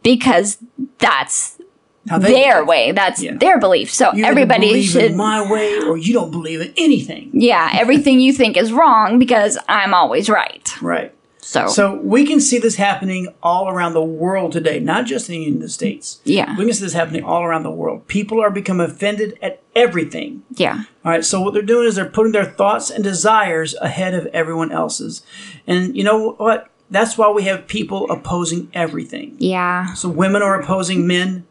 because 0.03 0.59
that's 0.99 1.59
their 2.05 2.65
way. 2.65 2.93
That's 2.93 3.23
Yeah. 3.23 3.35
their 3.35 3.59
belief. 3.59 3.93
So 3.93 4.13
You 4.15 4.25
everybody 4.25 4.67
believe 4.69 4.91
should. 4.91 5.03
in 5.05 5.17
my 5.17 5.51
way, 5.51 5.79
or 5.81 5.97
you 5.97 6.13
don't 6.13 6.31
believe 6.31 6.61
in 6.61 6.73
anything. 6.77 7.31
yeah, 7.33 7.71
everything 7.73 8.21
you 8.21 8.33
think 8.33 8.57
is 8.57 8.73
wrong 8.73 9.19
because 9.19 9.57
I'm 9.69 9.95
always 9.95 10.29
right. 10.29 10.71
Right. 10.83 11.13
So, 11.47 11.67
So 11.67 11.95
we 12.01 12.25
can 12.27 12.41
see 12.41 12.59
this 12.59 12.77
happening 12.77 13.29
all 13.43 13.69
around 13.69 13.93
the 13.93 14.03
world 14.03 14.53
today, 14.53 14.81
not 14.81 15.05
just 15.05 15.29
in 15.29 15.35
the 15.35 15.43
United 15.43 15.71
States. 15.71 16.21
yeah, 16.25 16.57
We 16.57 16.65
can 16.65 16.73
see 16.73 16.85
this 16.85 16.95
happening 16.95 17.23
all 17.23 17.43
around 17.45 17.65
the 17.65 17.71
world. 17.71 18.07
People 18.09 18.41
are 18.41 18.51
becoming 18.51 18.87
offended 18.89 19.39
at 19.43 19.61
everything. 19.77 20.43
yeah, 20.57 20.85
All 21.05 21.13
right, 21.13 21.25
so 21.25 21.41
what 21.43 21.53
they're 21.53 21.63
doing 21.63 21.87
is 21.87 21.97
they're 21.97 22.09
putting 22.09 22.33
their 22.33 22.47
thoughts 22.47 22.91
and 22.91 23.05
desires 23.05 23.75
ahead 23.75 24.15
of 24.15 24.25
everyone 24.27 24.73
else's. 24.73 25.23
And 25.67 25.95
you 25.97 26.03
know 26.03 26.33
what? 26.33 26.71
That's 26.91 27.19
why 27.19 27.29
we 27.31 27.43
have 27.45 27.67
people 27.67 28.11
opposing 28.11 28.71
everything. 28.73 29.37
yeah, 29.39 29.93
So 29.95 30.09
women 30.09 30.41
are 30.43 30.59
opposing 30.61 31.07
men, 31.07 31.45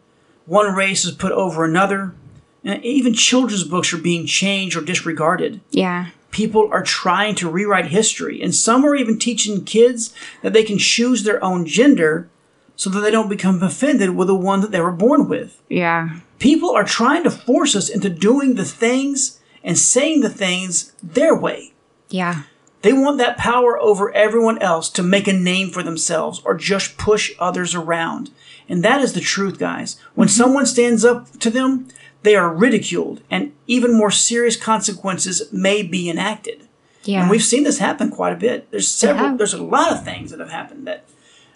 one 0.46 0.74
race 0.76 1.06
is 1.06 1.12
put 1.12 1.32
over 1.34 1.64
another, 1.66 2.16
and 2.64 2.84
even 2.84 3.14
children's 3.14 3.64
books 3.64 3.94
are 3.94 3.98
being 3.98 4.26
changed 4.26 4.76
or 4.76 4.82
disregarded. 4.82 5.62
yeah, 5.70 6.08
People 6.34 6.68
are 6.72 6.84
trying 6.84 7.36
to 7.36 7.50
rewrite 7.50 7.86
history, 7.88 8.42
and 8.42 8.54
some 8.54 8.84
are 8.84 8.96
even 8.96 9.20
teaching 9.20 9.64
kids 9.64 10.14
that 10.42 10.52
they 10.52 10.64
can 10.64 10.80
choose 10.80 11.24
their 11.24 11.42
own 11.44 11.66
gender 11.66 12.28
so 12.76 12.90
that 12.90 13.02
they 13.02 13.12
don't 13.12 13.30
become 13.30 13.62
offended 13.62 14.10
with 14.16 14.28
the 14.28 14.36
one 14.36 14.60
that 14.62 14.72
they 14.72 14.82
were 14.82 14.92
born 14.92 15.30
with. 15.30 15.62
yeah, 15.70 16.20
People 16.40 16.72
are 16.72 16.84
trying 16.84 17.24
to 17.24 17.32
force 17.32 17.76
us 17.76 17.88
into 17.88 18.10
doing 18.10 18.56
the 18.56 18.66
things 18.66 19.40
and 19.64 19.78
saying 19.78 20.22
the 20.22 20.30
things 20.30 20.92
their 21.02 21.36
way. 21.36 21.72
yeah, 22.10 22.44
They 22.82 22.92
want 22.92 23.18
that 23.20 23.38
power 23.38 23.80
over 23.80 24.14
everyone 24.14 24.58
else 24.58 24.90
to 24.90 25.04
make 25.04 25.28
a 25.28 25.34
name 25.34 25.70
for 25.70 25.84
themselves 25.84 26.42
or 26.44 26.56
just 26.56 26.98
push 26.98 27.32
others 27.40 27.76
around. 27.76 28.32
And 28.68 28.84
that 28.84 29.02
is 29.02 29.14
the 29.14 29.22
truth, 29.22 29.60
guys. 29.60 29.98
When 30.16 30.28
mm-hmm. 30.28 30.36
someone 30.36 30.66
stands 30.66 31.06
up 31.06 31.32
to 31.40 31.50
them, 31.50 31.88
they 32.24 32.36
are 32.36 32.54
ridiculed 32.54 33.22
and 33.30 33.52
even 33.68 33.96
more 33.98 34.12
serious 34.12 34.56
consequences 34.58 35.52
may 35.52 35.84
be 35.84 36.10
enacted. 36.10 36.68
yeah. 37.04 37.22
And 37.22 37.30
we've 37.30 37.44
seen 37.44 37.64
this 37.64 37.80
happen 37.80 38.10
quite 38.10 38.34
a 38.34 38.38
bit. 38.38 38.72
There's 38.72 38.88
several, 38.88 39.38
there's 39.38 39.54
a 39.54 39.62
lot 39.64 39.92
of 39.92 40.04
things 40.04 40.32
that 40.32 40.40
have 40.40 40.50
happened 40.50 40.88
that, 40.88 41.04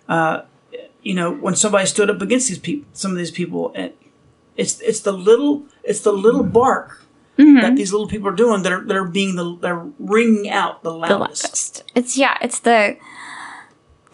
uh, 0.08 0.42
you 1.02 1.14
know, 1.14 1.32
when 1.34 1.56
somebody 1.56 1.86
stood 1.86 2.10
up 2.10 2.22
against 2.22 2.48
these 2.50 2.60
people, 2.60 2.88
some 2.94 3.12
of 3.12 3.18
these 3.18 3.32
people, 3.32 3.72
and 3.76 3.94
it's 4.58 4.80
it's 4.82 5.00
the 5.02 5.14
little 5.14 5.64
it's 5.84 6.02
the 6.02 6.12
little 6.12 6.44
bark 6.44 7.04
Mm-hmm. 7.38 7.62
that 7.62 7.76
these 7.76 7.92
little 7.92 8.08
people 8.08 8.28
are 8.30 8.36
doing 8.36 8.64
that 8.64 8.72
are 8.74 8.84
that 8.84 8.98
are 8.98 9.06
being 9.06 9.36
the 9.36 9.56
they're 9.62 9.86
ringing 10.00 10.50
out 10.50 10.82
the 10.82 10.90
the 10.90 10.98
loudest. 10.98 11.44
loudest. 11.46 11.84
It's 11.94 12.18
yeah, 12.18 12.36
it's 12.42 12.60
the 12.62 12.98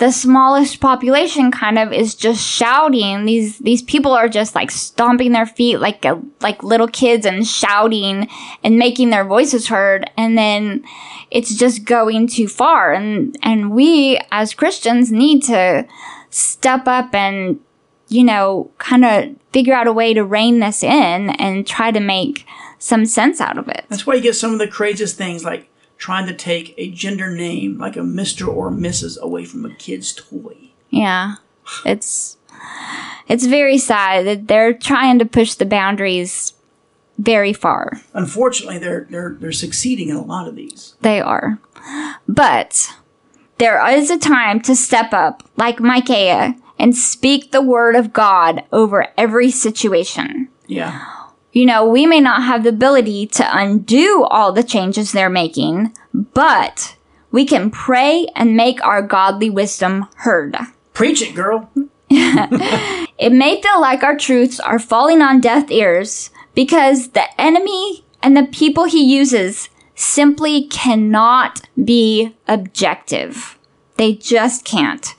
the 0.03 0.11
smallest 0.11 0.81
population 0.81 1.49
kind 1.49 1.79
of 1.79 1.93
is 1.93 2.13
just 2.13 2.45
shouting. 2.45 3.23
These 3.23 3.59
these 3.59 3.81
people 3.81 4.11
are 4.11 4.27
just 4.27 4.53
like 4.53 4.69
stomping 4.69 5.31
their 5.31 5.45
feet 5.45 5.77
like 5.77 6.03
a, 6.03 6.21
like 6.41 6.61
little 6.61 6.89
kids 6.89 7.25
and 7.25 7.47
shouting 7.47 8.27
and 8.65 8.77
making 8.77 9.11
their 9.11 9.23
voices 9.23 9.69
heard 9.69 10.11
and 10.17 10.37
then 10.37 10.83
it's 11.31 11.55
just 11.55 11.85
going 11.85 12.27
too 12.27 12.49
far 12.49 12.91
and 12.91 13.37
and 13.43 13.71
we 13.71 14.19
as 14.29 14.53
Christians 14.53 15.09
need 15.09 15.41
to 15.43 15.87
step 16.29 16.85
up 16.85 17.15
and 17.15 17.61
you 18.09 18.25
know 18.25 18.71
kind 18.79 19.05
of 19.05 19.33
figure 19.53 19.73
out 19.73 19.87
a 19.87 19.93
way 19.93 20.13
to 20.13 20.25
rein 20.25 20.59
this 20.59 20.83
in 20.83 21.29
and 21.29 21.65
try 21.65 21.91
to 21.91 22.01
make 22.01 22.45
some 22.77 23.05
sense 23.05 23.39
out 23.39 23.57
of 23.57 23.69
it. 23.69 23.85
That's 23.87 24.05
why 24.05 24.15
you 24.15 24.21
get 24.21 24.35
some 24.35 24.51
of 24.51 24.59
the 24.59 24.67
craziest 24.67 25.15
things 25.15 25.45
like 25.45 25.69
trying 25.97 26.27
to 26.27 26.33
take 26.33 26.73
a 26.77 26.91
gender 26.91 27.31
name 27.31 27.77
like 27.77 27.95
a 27.95 28.01
Mr. 28.01 28.47
or 28.47 28.71
Mrs. 28.71 29.19
away 29.19 29.45
from 29.45 29.65
a 29.65 29.73
kid's 29.75 30.13
toy. 30.13 30.55
Yeah. 30.89 31.35
It's 31.85 32.37
it's 33.27 33.45
very 33.45 33.77
sad 33.77 34.25
that 34.25 34.47
they're 34.47 34.73
trying 34.73 35.19
to 35.19 35.25
push 35.25 35.53
the 35.53 35.65
boundaries 35.65 36.53
very 37.17 37.53
far. 37.53 38.01
Unfortunately, 38.13 38.77
they're 38.77 39.07
they're 39.09 39.37
they're 39.39 39.51
succeeding 39.51 40.09
in 40.09 40.15
a 40.15 40.23
lot 40.23 40.47
of 40.47 40.55
these. 40.55 40.95
They 41.01 41.21
are. 41.21 41.59
But 42.27 42.93
there 43.57 43.85
is 43.89 44.09
a 44.09 44.17
time 44.17 44.61
to 44.61 44.75
step 44.75 45.13
up 45.13 45.43
like 45.55 45.79
Micaiah 45.79 46.55
and 46.79 46.95
speak 46.95 47.51
the 47.51 47.61
word 47.61 47.95
of 47.95 48.13
God 48.13 48.63
over 48.71 49.07
every 49.17 49.51
situation. 49.51 50.49
Yeah. 50.67 51.05
You 51.53 51.65
know, 51.65 51.87
we 51.87 52.05
may 52.05 52.19
not 52.19 52.43
have 52.43 52.63
the 52.63 52.69
ability 52.69 53.27
to 53.27 53.57
undo 53.57 54.25
all 54.29 54.51
the 54.51 54.63
changes 54.63 55.11
they're 55.11 55.29
making, 55.29 55.95
but 56.13 56.97
we 57.31 57.45
can 57.45 57.71
pray 57.71 58.27
and 58.35 58.57
make 58.57 58.83
our 58.83 59.01
godly 59.01 59.49
wisdom 59.49 60.07
heard. 60.17 60.57
Preach 60.93 61.21
it, 61.21 61.33
girl. 61.33 61.69
It 63.17 63.31
may 63.31 63.61
feel 63.61 63.79
like 63.79 64.03
our 64.03 64.17
truths 64.17 64.59
are 64.59 64.79
falling 64.79 65.21
on 65.21 65.39
deaf 65.39 65.71
ears 65.71 66.29
because 66.53 67.09
the 67.09 67.23
enemy 67.39 68.03
and 68.21 68.35
the 68.35 68.43
people 68.43 68.83
he 68.83 69.01
uses 69.01 69.69
simply 69.95 70.67
cannot 70.67 71.61
be 71.81 72.35
objective. 72.49 73.57
They 73.95 74.13
just 74.13 74.65
can't. 74.65 75.13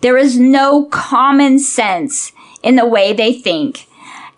There 0.00 0.16
is 0.16 0.38
no 0.38 0.84
common 0.86 1.58
sense 1.58 2.32
in 2.62 2.76
the 2.76 2.86
way 2.86 3.12
they 3.12 3.34
think. 3.34 3.86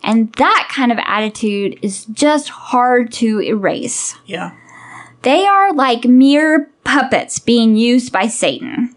And 0.03 0.31
that 0.33 0.69
kind 0.71 0.91
of 0.91 0.97
attitude 1.05 1.79
is 1.81 2.05
just 2.05 2.49
hard 2.49 3.11
to 3.13 3.39
erase. 3.41 4.15
Yeah. 4.25 4.51
They 5.21 5.45
are 5.45 5.73
like 5.73 6.03
mere 6.05 6.69
puppets 6.83 7.39
being 7.39 7.75
used 7.77 8.11
by 8.11 8.27
Satan. 8.27 8.95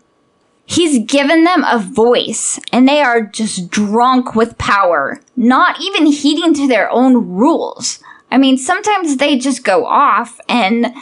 He's 0.69 1.05
given 1.07 1.45
them 1.45 1.63
a 1.63 1.79
voice 1.79 2.59
and 2.73 2.89
they 2.89 3.01
are 3.01 3.23
just 3.23 3.71
drunk 3.71 4.35
with 4.35 4.59
power, 4.59 5.21
not 5.37 5.81
even 5.81 6.07
heeding 6.07 6.53
to 6.55 6.67
their 6.67 6.91
own 6.91 7.15
rules. 7.29 8.01
I 8.33 8.39
mean, 8.39 8.59
sometimes 8.59 9.19
they 9.19 9.39
just 9.39 9.63
go 9.63 9.87
off 9.87 10.41
and 10.49 10.93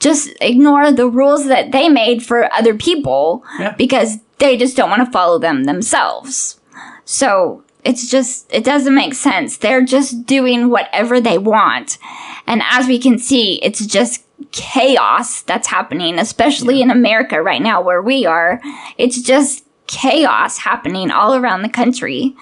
just 0.00 0.30
ignore 0.40 0.90
the 0.90 1.06
rules 1.08 1.46
that 1.46 1.70
they 1.70 1.88
made 1.88 2.24
for 2.24 2.52
other 2.52 2.74
people 2.74 3.44
Yeah. 3.60 3.76
because 3.78 4.18
they 4.38 4.56
just 4.56 4.76
don't 4.76 4.90
want 4.90 5.04
to 5.06 5.12
follow 5.12 5.38
them 5.38 5.62
themselves. 5.64 6.58
So 7.04 7.62
it's 7.84 8.10
just, 8.10 8.52
it 8.52 8.64
doesn't 8.64 8.94
make 8.94 9.14
sense. 9.14 9.56
They're 9.56 9.84
just 9.84 10.26
doing 10.26 10.70
whatever 10.70 11.20
they 11.20 11.38
want. 11.38 11.98
And 12.46 12.62
as 12.70 12.86
we 12.86 12.98
can 12.98 13.18
see, 13.18 13.54
it's 13.62 13.84
just 13.86 14.24
chaos 14.52 15.42
that's 15.42 15.68
happening, 15.68 16.18
especially 16.18 16.82
in 16.82 16.90
America 16.90 17.42
right 17.42 17.62
now 17.62 17.80
where 17.82 18.02
we 18.02 18.26
are. 18.26 18.60
It's 18.98 19.20
just 19.22 19.64
chaos 19.86 20.58
happening 20.58 21.10
all 21.10 21.34
around 21.34 21.62
the 21.62 21.68
country. 21.68 22.34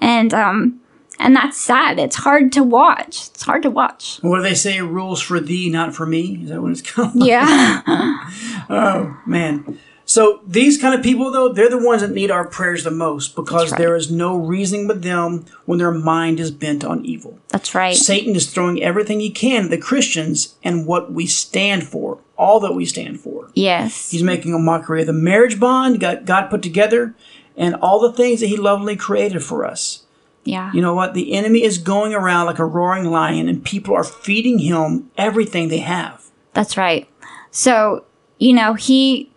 And, 0.00 0.34
um, 0.34 0.80
and 1.20 1.34
that's 1.34 1.58
sad. 1.58 1.98
It's 1.98 2.16
hard 2.16 2.52
to 2.52 2.62
watch. 2.62 3.28
It's 3.28 3.42
hard 3.42 3.62
to 3.62 3.70
watch. 3.70 4.18
What 4.22 4.38
do 4.38 4.42
they 4.42 4.54
say? 4.54 4.80
Rules 4.80 5.20
for 5.20 5.40
thee, 5.40 5.68
not 5.68 5.94
for 5.94 6.06
me. 6.06 6.40
Is 6.42 6.50
that 6.50 6.62
what 6.62 6.70
it's 6.72 6.82
called? 6.92 7.12
Yeah. 7.14 7.82
Oh 8.70 9.18
man. 9.24 9.78
So 10.08 10.40
these 10.46 10.80
kind 10.80 10.94
of 10.94 11.02
people, 11.02 11.30
though, 11.30 11.52
they're 11.52 11.68
the 11.68 11.84
ones 11.84 12.00
that 12.00 12.12
need 12.12 12.30
our 12.30 12.46
prayers 12.46 12.82
the 12.82 12.90
most 12.90 13.36
because 13.36 13.72
right. 13.72 13.78
there 13.78 13.94
is 13.94 14.10
no 14.10 14.38
reasoning 14.38 14.88
with 14.88 15.02
them 15.02 15.44
when 15.66 15.78
their 15.78 15.90
mind 15.90 16.40
is 16.40 16.50
bent 16.50 16.82
on 16.82 17.04
evil. 17.04 17.38
That's 17.48 17.74
right. 17.74 17.94
Satan 17.94 18.34
is 18.34 18.50
throwing 18.50 18.82
everything 18.82 19.20
he 19.20 19.28
can 19.28 19.64
at 19.64 19.70
the 19.70 19.76
Christians 19.76 20.54
and 20.64 20.86
what 20.86 21.12
we 21.12 21.26
stand 21.26 21.86
for, 21.86 22.20
all 22.38 22.58
that 22.60 22.72
we 22.72 22.86
stand 22.86 23.20
for. 23.20 23.50
Yes. 23.52 24.10
He's 24.10 24.22
making 24.22 24.54
a 24.54 24.58
mockery 24.58 25.02
of 25.02 25.08
the 25.08 25.12
marriage 25.12 25.60
bond 25.60 26.00
God, 26.00 26.24
God 26.24 26.48
put 26.48 26.62
together 26.62 27.14
and 27.54 27.74
all 27.74 28.00
the 28.00 28.12
things 28.12 28.40
that 28.40 28.46
he 28.46 28.56
lovingly 28.56 28.96
created 28.96 29.44
for 29.44 29.66
us. 29.66 30.04
Yeah. 30.42 30.72
You 30.72 30.80
know 30.80 30.94
what? 30.94 31.12
The 31.12 31.34
enemy 31.34 31.62
is 31.62 31.76
going 31.76 32.14
around 32.14 32.46
like 32.46 32.58
a 32.58 32.64
roaring 32.64 33.04
lion 33.04 33.46
and 33.46 33.62
people 33.62 33.94
are 33.94 34.04
feeding 34.04 34.60
him 34.60 35.10
everything 35.18 35.68
they 35.68 35.80
have. 35.80 36.24
That's 36.54 36.78
right. 36.78 37.06
So, 37.50 38.06
you 38.38 38.54
know, 38.54 38.72
he, 38.72 39.27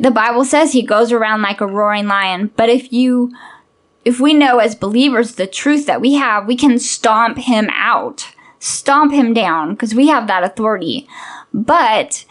the 0.00 0.10
Bible 0.10 0.44
says 0.44 0.72
he 0.72 0.82
goes 0.82 1.12
around 1.12 1.42
like 1.42 1.60
a 1.60 1.66
roaring 1.66 2.06
lion. 2.06 2.50
But 2.56 2.68
if 2.68 2.92
you, 2.92 3.32
if 4.04 4.20
we 4.20 4.34
know 4.34 4.58
as 4.58 4.74
believers 4.74 5.34
the 5.34 5.46
truth 5.46 5.86
that 5.86 6.00
we 6.00 6.14
have, 6.14 6.46
we 6.46 6.56
can 6.56 6.78
stomp 6.78 7.38
him 7.38 7.68
out, 7.70 8.28
stomp 8.58 9.12
him 9.12 9.34
down, 9.34 9.74
because 9.74 9.94
we 9.94 10.08
have 10.08 10.26
that 10.26 10.44
authority. 10.44 11.06
But 11.52 12.24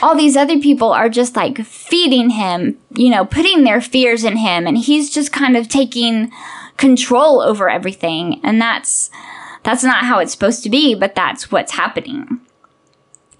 all 0.00 0.16
these 0.16 0.36
other 0.36 0.58
people 0.58 0.90
are 0.90 1.08
just 1.08 1.36
like 1.36 1.58
feeding 1.64 2.30
him, 2.30 2.78
you 2.94 3.10
know, 3.10 3.24
putting 3.24 3.64
their 3.64 3.80
fears 3.80 4.24
in 4.24 4.38
him, 4.38 4.66
and 4.66 4.78
he's 4.78 5.10
just 5.10 5.32
kind 5.32 5.56
of 5.56 5.68
taking 5.68 6.32
control 6.78 7.40
over 7.40 7.68
everything. 7.68 8.40
And 8.42 8.60
that's, 8.60 9.10
that's 9.62 9.84
not 9.84 10.04
how 10.04 10.18
it's 10.18 10.32
supposed 10.32 10.62
to 10.64 10.70
be, 10.70 10.94
but 10.94 11.14
that's 11.14 11.52
what's 11.52 11.72
happening. 11.72 12.40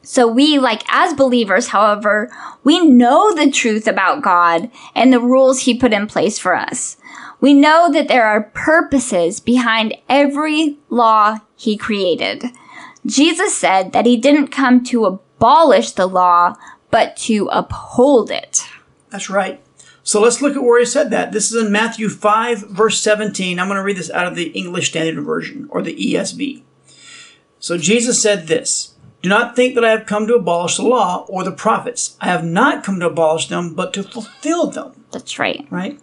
So 0.02 0.26
we, 0.26 0.58
like, 0.58 0.82
as 0.88 1.14
believers, 1.14 1.68
however, 1.68 2.30
we 2.64 2.84
know 2.84 3.34
the 3.34 3.50
truth 3.50 3.86
about 3.86 4.22
God 4.22 4.70
and 4.94 5.12
the 5.12 5.20
rules 5.20 5.60
He 5.60 5.78
put 5.78 5.92
in 5.92 6.06
place 6.06 6.38
for 6.38 6.56
us. 6.56 6.96
We 7.40 7.54
know 7.54 7.90
that 7.92 8.08
there 8.08 8.26
are 8.26 8.50
purposes 8.54 9.40
behind 9.40 9.96
every 10.08 10.78
law 10.88 11.38
He 11.56 11.76
created. 11.76 12.44
Jesus 13.06 13.56
said 13.56 13.92
that 13.92 14.06
He 14.06 14.16
didn't 14.16 14.48
come 14.48 14.82
to 14.84 15.06
abolish 15.06 15.92
the 15.92 16.06
law, 16.06 16.56
but 16.90 17.16
to 17.16 17.48
uphold 17.52 18.30
it. 18.30 18.64
That's 19.10 19.30
right. 19.30 19.60
So 20.04 20.20
let's 20.20 20.42
look 20.42 20.56
at 20.56 20.62
where 20.62 20.80
he 20.80 20.86
said 20.86 21.10
that. 21.10 21.32
This 21.32 21.52
is 21.52 21.64
in 21.64 21.70
Matthew 21.70 22.08
5, 22.08 22.70
verse 22.70 23.00
17. 23.00 23.58
I'm 23.58 23.68
going 23.68 23.76
to 23.76 23.84
read 23.84 23.96
this 23.96 24.10
out 24.10 24.26
of 24.26 24.34
the 24.34 24.48
English 24.48 24.88
Standard 24.88 25.22
Version 25.22 25.68
or 25.70 25.80
the 25.80 25.94
ESV. 25.94 26.62
So 27.60 27.78
Jesus 27.78 28.20
said 28.20 28.48
this 28.48 28.91
Do 29.22 29.28
not 29.28 29.54
think 29.54 29.74
that 29.76 29.84
I 29.84 29.90
have 29.90 30.06
come 30.06 30.26
to 30.26 30.34
abolish 30.34 30.76
the 30.76 30.82
law 30.82 31.24
or 31.28 31.44
the 31.44 31.52
prophets. 31.52 32.16
I 32.20 32.26
have 32.26 32.44
not 32.44 32.82
come 32.84 32.98
to 33.00 33.06
abolish 33.06 33.48
them, 33.48 33.74
but 33.74 33.92
to 33.94 34.02
fulfill 34.02 34.70
them. 34.70 35.04
That's 35.12 35.38
right. 35.38 35.66
Right? 35.70 36.00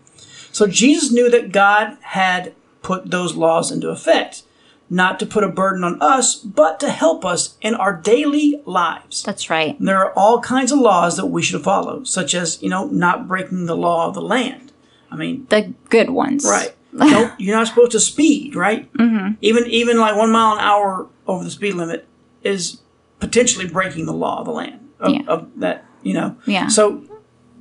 So 0.51 0.67
Jesus 0.67 1.11
knew 1.11 1.29
that 1.29 1.51
God 1.51 1.97
had 2.01 2.53
put 2.81 3.11
those 3.11 3.35
laws 3.35 3.71
into 3.71 3.89
effect, 3.89 4.43
not 4.89 5.19
to 5.19 5.25
put 5.25 5.43
a 5.43 5.49
burden 5.49 5.83
on 5.83 6.01
us, 6.01 6.35
but 6.35 6.79
to 6.79 6.89
help 6.89 7.25
us 7.25 7.57
in 7.61 7.75
our 7.75 7.93
daily 7.93 8.61
lives. 8.65 9.21
That's 9.23 9.49
right. 9.49 9.75
There 9.79 9.97
are 9.99 10.13
all 10.13 10.39
kinds 10.39 10.71
of 10.71 10.79
laws 10.79 11.17
that 11.17 11.27
we 11.27 11.41
should 11.43 11.61
follow, 11.61 12.03
such 12.05 12.33
as, 12.33 12.61
you 12.63 12.69
know, 12.69 12.85
not 12.87 13.27
breaking 13.27 13.65
the 13.65 13.75
law 13.77 14.07
of 14.07 14.13
the 14.13 14.21
land. 14.21 14.71
I 15.11 15.17
mean, 15.17 15.45
The 15.49 15.73
good 15.89 16.09
ones. 16.11 16.45
right. 16.45 16.73
You're 17.37 17.55
not 17.55 17.67
supposed 17.67 17.91
to 17.91 17.99
speed, 17.99 18.55
right? 18.55 18.91
Mm-hmm. 18.93 19.33
Even 19.41 19.65
even 19.67 19.99
like 19.99 20.15
one 20.15 20.31
mile 20.31 20.53
an 20.53 20.59
hour 20.59 21.07
over 21.27 21.43
the 21.43 21.51
speed 21.51 21.75
limit 21.75 22.07
is 22.43 22.79
potentially 23.19 23.67
breaking 23.67 24.05
the 24.05 24.13
law 24.13 24.39
of 24.39 24.45
the 24.45 24.51
land 24.51 24.89
of, 24.99 25.13
Yeah. 25.13 25.21
of 25.27 25.49
that, 25.57 25.85
you 26.03 26.13
know. 26.13 26.35
Yeah. 26.45 26.67
So 26.67 27.03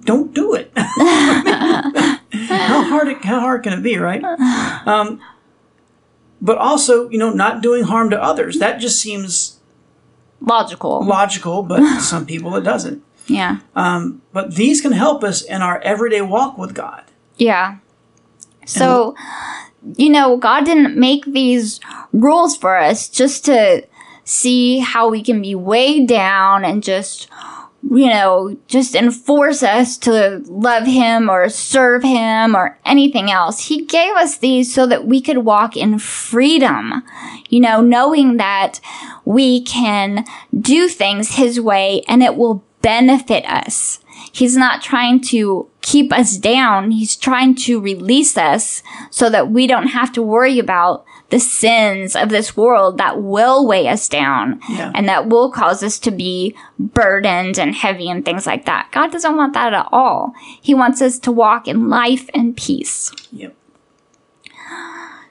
don't 0.04 0.34
do 0.34 0.54
it. 0.54 0.72
how 0.76 2.82
hard 2.84 3.08
it, 3.08 3.24
how 3.24 3.40
hard 3.40 3.62
can 3.62 3.72
it 3.72 3.82
be, 3.82 3.96
right? 3.98 4.22
Um, 4.86 5.20
but 6.40 6.58
also, 6.58 7.08
you 7.10 7.18
know, 7.18 7.30
not 7.30 7.62
doing 7.62 7.84
harm 7.84 8.10
to 8.10 8.22
others. 8.22 8.58
That 8.58 8.78
just 8.78 9.00
seems 9.00 9.58
Logical. 10.40 11.04
logical, 11.04 11.62
but 11.64 12.00
some 12.00 12.24
people 12.26 12.54
it 12.56 12.62
doesn't. 12.62 13.02
yeah. 13.26 13.58
Um, 13.74 14.22
But 14.32 14.54
these 14.54 14.80
can 14.80 14.92
help 14.92 15.24
us 15.24 15.42
in 15.42 15.62
our 15.62 15.80
everyday 15.80 16.22
walk 16.22 16.56
with 16.56 16.74
God. 16.74 17.02
Yeah. 17.36 17.78
So, 18.66 19.16
you 19.96 20.10
know, 20.10 20.36
God 20.36 20.64
didn't 20.64 20.96
make 20.96 21.24
these 21.24 21.80
rules 22.12 22.56
for 22.56 22.78
us 22.78 23.08
just 23.08 23.44
to 23.46 23.84
see 24.28 24.78
how 24.80 25.08
we 25.08 25.22
can 25.22 25.40
be 25.40 25.54
weighed 25.54 26.06
down 26.06 26.62
and 26.64 26.82
just, 26.82 27.28
you 27.90 28.08
know, 28.08 28.56
just 28.66 28.94
enforce 28.94 29.62
us 29.62 29.96
to 29.96 30.42
love 30.46 30.86
Him 30.86 31.30
or 31.30 31.48
serve 31.48 32.02
Him 32.02 32.54
or 32.54 32.78
anything 32.84 33.30
else. 33.30 33.68
He 33.68 33.86
gave 33.86 34.14
us 34.16 34.36
these 34.36 34.72
so 34.72 34.86
that 34.86 35.06
we 35.06 35.22
could 35.22 35.38
walk 35.38 35.76
in 35.76 35.98
freedom, 35.98 37.02
you 37.48 37.60
know, 37.60 37.80
knowing 37.80 38.36
that 38.36 38.80
we 39.24 39.62
can 39.62 40.26
do 40.58 40.88
things 40.88 41.36
His 41.36 41.58
way 41.58 42.02
and 42.06 42.22
it 42.22 42.36
will 42.36 42.62
benefit 42.82 43.46
us. 43.46 44.00
He's 44.30 44.56
not 44.56 44.82
trying 44.82 45.20
to 45.22 45.68
keep 45.80 46.12
us 46.12 46.36
down. 46.36 46.90
He's 46.90 47.16
trying 47.16 47.54
to 47.54 47.80
release 47.80 48.36
us 48.36 48.82
so 49.10 49.30
that 49.30 49.50
we 49.50 49.66
don't 49.66 49.88
have 49.88 50.12
to 50.12 50.22
worry 50.22 50.58
about 50.58 51.06
the 51.30 51.38
sins 51.40 52.16
of 52.16 52.30
this 52.30 52.56
world 52.56 52.96
that 52.98 53.20
will 53.22 53.66
weigh 53.66 53.86
us 53.86 54.08
down 54.08 54.60
Yeah. 54.68 54.92
and 54.94 55.06
that 55.08 55.28
will 55.28 55.50
cause 55.50 55.82
us 55.82 55.98
to 56.00 56.10
be 56.10 56.54
burdened 56.78 57.58
and 57.58 57.74
heavy 57.74 58.08
and 58.08 58.24
things 58.24 58.46
like 58.46 58.64
that. 58.64 58.88
God 58.92 59.12
doesn't 59.12 59.36
want 59.36 59.52
that 59.52 59.74
at 59.74 59.88
all. 59.92 60.32
He 60.60 60.72
wants 60.72 61.02
us 61.02 61.18
to 61.20 61.30
walk 61.32 61.68
in 61.68 61.90
life 61.90 62.30
and 62.32 62.56
peace. 62.56 63.12
Yep. 63.32 63.54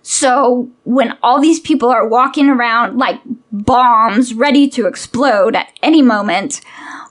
So 0.02 0.70
when 0.84 1.18
all 1.22 1.42
these 1.42 1.60
people 1.60 1.90
are 1.90 2.08
walking 2.08 2.50
around 2.50 2.98
like 2.98 3.20
bombs 3.52 4.34
ready 4.34 4.70
to 4.70 4.88
explode 4.88 5.56
at 5.56 5.68
any 5.84 6.02
moment, 6.02 6.62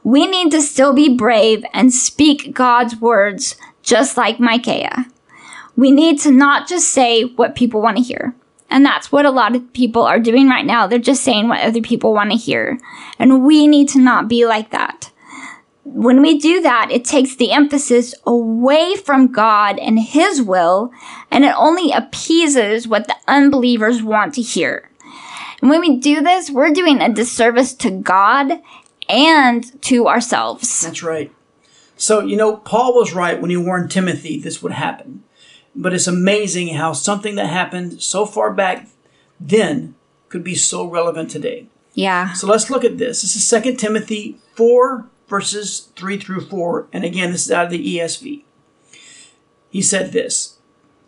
we 0.03 0.27
need 0.27 0.51
to 0.53 0.63
still 0.63 0.95
be 0.95 1.15
brave 1.15 1.65
and 1.75 1.93
speak 1.93 2.55
God's 2.55 2.97
words 2.97 3.57
just 3.83 4.17
like 4.17 4.41
Micaiah. 4.41 5.07
We 5.77 5.91
need 5.91 6.21
to 6.21 6.31
not 6.31 6.69
just 6.69 6.89
say 6.89 7.25
what 7.25 7.55
people 7.55 7.83
want 7.83 7.99
to 7.99 8.03
hear. 8.03 8.35
And 8.69 8.85
that's 8.85 9.13
what 9.13 9.27
a 9.27 9.31
lot 9.31 9.55
of 9.55 9.73
people 9.73 10.03
are 10.03 10.19
doing 10.19 10.49
right 10.49 10.67
now. 10.67 10.87
They're 10.87 10.99
just 10.99 11.23
saying 11.23 11.49
what 11.49 11.61
other 11.61 11.81
people 11.81 12.13
want 12.13 12.33
to 12.33 12.37
hear. 12.37 12.81
And 13.19 13.45
we 13.45 13.67
need 13.67 13.89
to 13.91 14.01
not 14.01 14.29
be 14.29 14.45
like 14.45 14.71
that 14.71 15.11
when 15.87 16.21
we 16.21 16.37
do 16.39 16.61
that, 16.63 16.89
it 16.91 17.05
takes 17.05 17.37
the 17.37 17.53
emphasis 17.53 18.15
away 18.27 18.97
from 18.97 19.31
God 19.31 19.79
and 19.79 19.99
His 20.01 20.43
will, 20.43 20.93
and 21.31 21.45
it 21.45 21.55
only 21.57 21.93
appeases 21.93 22.89
what 22.89 23.07
the 23.07 23.17
unbelievers 23.29 24.03
want 24.03 24.35
to 24.35 24.43
hear. 24.43 24.91
And 25.63 25.71
when 25.71 25.81
we 25.81 25.97
do 25.97 26.21
this, 26.21 26.51
we're 26.51 26.73
doing 26.73 27.01
a 27.01 27.13
disservice 27.13 27.73
to 27.75 27.91
God 27.91 28.61
and 29.09 29.83
to 29.85 30.09
ourselves. 30.09 30.83
That's 30.83 31.03
right. 31.03 31.33
So, 31.97 32.21
you 32.21 32.37
know, 32.37 32.57
Paul 32.57 32.95
was 32.95 33.15
right 33.15 33.41
when 33.41 33.51
he 33.51 33.57
warned 33.57 33.91
Timothy 33.91 34.39
this 34.39 34.63
would 34.63 34.73
happen. 34.73 35.23
But 35.77 35.93
it's 35.93 36.07
amazing 36.07 36.75
how 36.75 36.93
something 36.93 37.35
that 37.35 37.47
happened 37.47 38.03
so 38.03 38.25
far 38.25 38.53
back 38.53 38.89
then 39.39 39.95
could 40.29 40.43
be 40.43 40.55
so 40.55 40.87
relevant 40.87 41.31
today. 41.31 41.67
Yeah. 41.95 42.33
So 42.33 42.47
let's 42.47 42.71
look 42.71 42.85
at 42.85 42.99
this. 42.99 43.23
This 43.23 43.37
is 43.37 43.63
2 43.63 43.77
Timothy 43.77 44.39
4, 44.55 45.07
verses 45.29 45.89
3 45.97 46.19
through 46.19 46.43
4. 46.43 46.89
And 46.93 47.05
again, 47.05 47.33
this 47.33 47.47
is 47.47 47.53
out 47.53 47.67
of 47.67 47.71
the 47.71 47.97
ESV. 47.97 48.43
He 49.71 49.83
said 49.83 50.13
this 50.13 50.59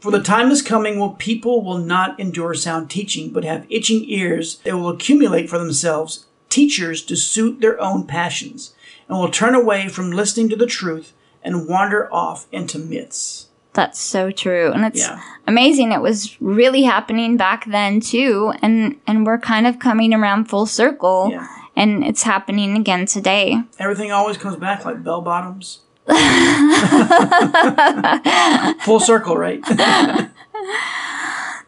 For 0.00 0.10
the 0.10 0.22
time 0.22 0.50
is 0.50 0.62
coming 0.62 0.98
when 0.98 1.16
people 1.16 1.62
will 1.62 1.78
not 1.78 2.18
endure 2.20 2.54
sound 2.54 2.90
teaching, 2.90 3.30
but 3.30 3.44
have 3.44 3.66
itching 3.70 4.04
ears. 4.08 4.58
They 4.58 4.72
will 4.72 4.88
accumulate 4.88 5.48
for 5.48 5.58
themselves 5.58 6.26
teachers 6.48 7.02
to 7.02 7.16
suit 7.16 7.60
their 7.60 7.80
own 7.80 8.06
passions, 8.06 8.74
and 9.08 9.18
will 9.18 9.30
turn 9.30 9.54
away 9.54 9.88
from 9.88 10.10
listening 10.10 10.48
to 10.48 10.56
the 10.56 10.66
truth 10.66 11.12
and 11.42 11.68
wander 11.68 12.12
off 12.12 12.46
into 12.50 12.78
myths. 12.78 13.47
That's 13.78 14.00
so 14.00 14.32
true. 14.32 14.72
And 14.72 14.84
it's 14.84 15.06
Yeah. 15.06 15.20
amazing 15.46 15.92
it 15.92 16.00
was 16.02 16.36
really 16.40 16.82
happening 16.82 17.36
back 17.36 17.64
then 17.66 18.00
too 18.00 18.52
and 18.60 18.96
and 19.06 19.24
we're 19.24 19.38
kind 19.38 19.68
of 19.68 19.78
coming 19.78 20.12
around 20.12 20.46
full 20.46 20.66
circle 20.66 21.28
Yeah. 21.30 21.46
and 21.76 22.04
it's 22.04 22.24
happening 22.24 22.76
again 22.76 23.06
today. 23.06 23.62
Everything 23.78 24.10
always 24.10 24.36
comes 24.36 24.56
back 24.56 24.84
like 24.84 25.04
bell 25.04 25.20
bottoms. 25.22 25.78
Full 28.84 29.00
circle, 29.00 29.36
right? 29.36 29.62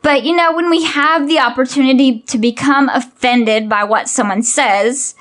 But 0.02 0.24
you 0.24 0.34
know, 0.34 0.54
when 0.56 0.70
we 0.70 0.82
have 0.84 1.28
the 1.28 1.38
opportunity 1.38 2.20
to 2.20 2.38
become 2.38 2.88
offended 2.88 3.68
by 3.68 3.84
what 3.84 4.08
someone 4.08 4.42
says, 4.42 5.14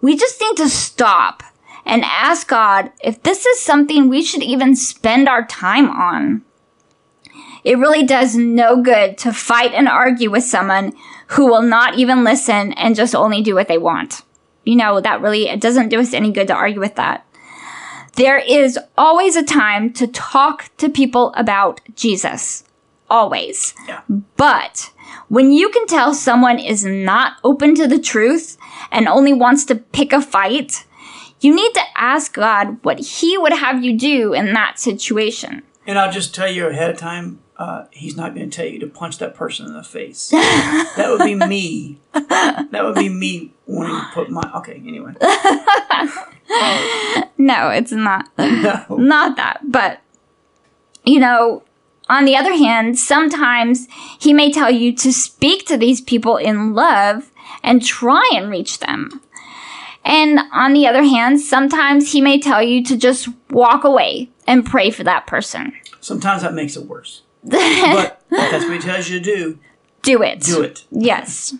we 0.00 0.16
just 0.16 0.40
need 0.40 0.56
to 0.58 0.68
stop 0.68 1.42
and 1.84 2.04
ask 2.04 2.48
God 2.48 2.92
if 3.02 3.22
this 3.22 3.46
is 3.46 3.60
something 3.60 4.08
we 4.08 4.22
should 4.22 4.42
even 4.42 4.76
spend 4.76 5.28
our 5.28 5.46
time 5.46 5.90
on. 5.90 6.42
It 7.64 7.78
really 7.78 8.04
does 8.04 8.36
no 8.36 8.82
good 8.82 9.18
to 9.18 9.32
fight 9.32 9.72
and 9.72 9.86
argue 9.88 10.30
with 10.30 10.44
someone 10.44 10.92
who 11.28 11.46
will 11.46 11.62
not 11.62 11.98
even 11.98 12.24
listen 12.24 12.72
and 12.72 12.96
just 12.96 13.14
only 13.14 13.42
do 13.42 13.54
what 13.54 13.68
they 13.68 13.78
want. 13.78 14.22
You 14.64 14.76
know, 14.76 15.00
that 15.00 15.20
really, 15.20 15.48
it 15.48 15.60
doesn't 15.60 15.88
do 15.88 16.00
us 16.00 16.14
any 16.14 16.32
good 16.32 16.48
to 16.48 16.54
argue 16.54 16.80
with 16.80 16.96
that. 16.96 17.26
There 18.16 18.38
is 18.38 18.78
always 18.98 19.36
a 19.36 19.42
time 19.42 19.92
to 19.94 20.06
talk 20.06 20.70
to 20.78 20.88
people 20.88 21.32
about 21.36 21.80
Jesus. 21.94 22.64
Always. 23.08 23.74
yeah. 23.88 24.02
But 24.36 24.90
when 25.28 25.52
you 25.52 25.68
can 25.70 25.86
tell 25.86 26.14
someone 26.14 26.58
is 26.58 26.84
not 26.84 27.34
open 27.44 27.74
to 27.76 27.86
the 27.86 28.00
truth 28.00 28.56
and 28.90 29.08
only 29.08 29.32
wants 29.32 29.64
to 29.66 29.74
pick 29.74 30.12
a 30.12 30.20
fight, 30.20 30.84
you 31.40 31.54
need 31.54 31.72
to 31.74 31.82
ask 31.96 32.34
God 32.34 32.78
what 32.82 32.98
He 33.00 33.36
would 33.38 33.52
have 33.52 33.84
you 33.84 33.96
do 33.96 34.32
in 34.32 34.52
that 34.52 34.78
situation. 34.78 35.62
And 35.86 35.98
I'll 35.98 36.12
just 36.12 36.34
tell 36.34 36.50
you 36.50 36.68
ahead 36.68 36.90
of 36.90 36.98
time, 36.98 37.40
uh, 37.56 37.86
he's 37.90 38.16
not 38.16 38.34
going 38.34 38.48
to 38.48 38.56
tell 38.56 38.66
you 38.66 38.78
to 38.78 38.86
punch 38.86 39.18
that 39.18 39.34
person 39.34 39.66
in 39.66 39.74
the 39.74 39.82
face. 39.82 40.28
that 40.30 41.06
would 41.08 41.24
be 41.24 41.34
me. 41.34 41.98
That 42.12 42.80
would 42.82 42.94
be 42.94 43.08
me 43.08 43.52
wanting 43.66 43.96
to 43.96 44.06
put 44.14 44.30
my. 44.30 44.50
Okay, 44.56 44.82
anyway. 44.86 45.14
No, 47.38 47.70
it's 47.70 47.92
not. 47.92 48.28
No. 48.38 48.84
not 48.90 49.36
that. 49.36 49.60
But, 49.64 50.00
you 51.04 51.18
know, 51.18 51.62
on 52.08 52.24
the 52.26 52.36
other 52.36 52.54
hand, 52.54 52.98
sometimes 52.98 53.88
He 54.18 54.32
may 54.32 54.52
tell 54.52 54.70
you 54.70 54.94
to 54.96 55.12
speak 55.12 55.66
to 55.66 55.76
these 55.76 56.00
people 56.00 56.36
in 56.36 56.74
love 56.74 57.30
and 57.62 57.84
try 57.84 58.28
and 58.34 58.50
reach 58.50 58.78
them. 58.80 59.22
And 60.04 60.40
on 60.52 60.72
the 60.72 60.86
other 60.86 61.02
hand, 61.02 61.40
sometimes 61.40 62.12
He 62.12 62.20
may 62.20 62.38
tell 62.38 62.62
you 62.62 62.82
to 62.84 62.96
just 62.96 63.28
walk 63.50 63.84
away 63.84 64.30
and 64.46 64.64
pray 64.64 64.90
for 64.90 65.04
that 65.04 65.26
person. 65.26 65.72
Sometimes 66.00 66.42
that 66.42 66.54
makes 66.54 66.76
it 66.76 66.86
worse. 66.86 67.22
But 67.42 68.22
if 68.30 68.50
that's 68.50 68.64
what 68.64 68.74
he 68.74 68.78
tells 68.78 69.08
you 69.08 69.18
to 69.18 69.24
do. 69.24 69.58
Do 70.02 70.22
it. 70.22 70.40
Do 70.40 70.62
it. 70.62 70.84
Yes. 70.90 71.54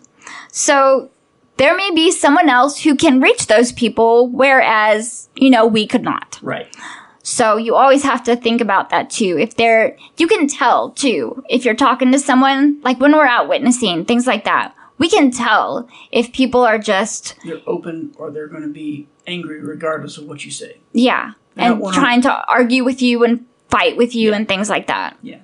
So 0.52 1.10
there 1.56 1.76
may 1.76 1.90
be 1.94 2.10
someone 2.10 2.48
else 2.48 2.82
who 2.82 2.96
can 2.96 3.20
reach 3.20 3.46
those 3.46 3.72
people, 3.72 4.28
whereas, 4.28 5.28
you 5.36 5.50
know, 5.50 5.66
we 5.66 5.86
could 5.86 6.02
not. 6.02 6.38
Right. 6.42 6.74
So 7.22 7.56
you 7.56 7.74
always 7.74 8.02
have 8.02 8.24
to 8.24 8.36
think 8.36 8.60
about 8.60 8.88
that 8.90 9.10
too. 9.10 9.36
If 9.38 9.56
they're, 9.56 9.96
you 10.16 10.26
can 10.26 10.48
tell 10.48 10.90
too, 10.90 11.44
if 11.48 11.64
you're 11.64 11.74
talking 11.74 12.12
to 12.12 12.18
someone, 12.18 12.80
like 12.82 12.98
when 12.98 13.12
we're 13.12 13.26
out 13.26 13.48
witnessing, 13.48 14.04
things 14.04 14.26
like 14.26 14.44
that, 14.44 14.74
we 15.00 15.08
can 15.08 15.32
tell 15.32 15.88
if 16.12 16.32
people 16.32 16.60
are 16.60 16.78
just, 16.78 17.34
They're 17.44 17.58
open 17.66 18.14
or 18.18 18.30
they're 18.30 18.46
going 18.46 18.62
to 18.62 18.68
be 18.68 19.08
angry 19.26 19.60
regardless 19.60 20.18
of 20.18 20.26
what 20.26 20.44
you 20.44 20.50
say. 20.52 20.76
yeah, 20.92 21.32
They 21.56 21.64
and 21.64 21.82
trying 21.92 22.20
to 22.22 22.44
argue 22.46 22.84
with 22.84 23.00
you 23.02 23.24
and 23.24 23.46
fight 23.70 23.96
with 23.96 24.14
you 24.14 24.32
and 24.34 24.46
things 24.46 24.68
like 24.68 24.86
that. 24.88 25.16
Yeah. 25.22 25.40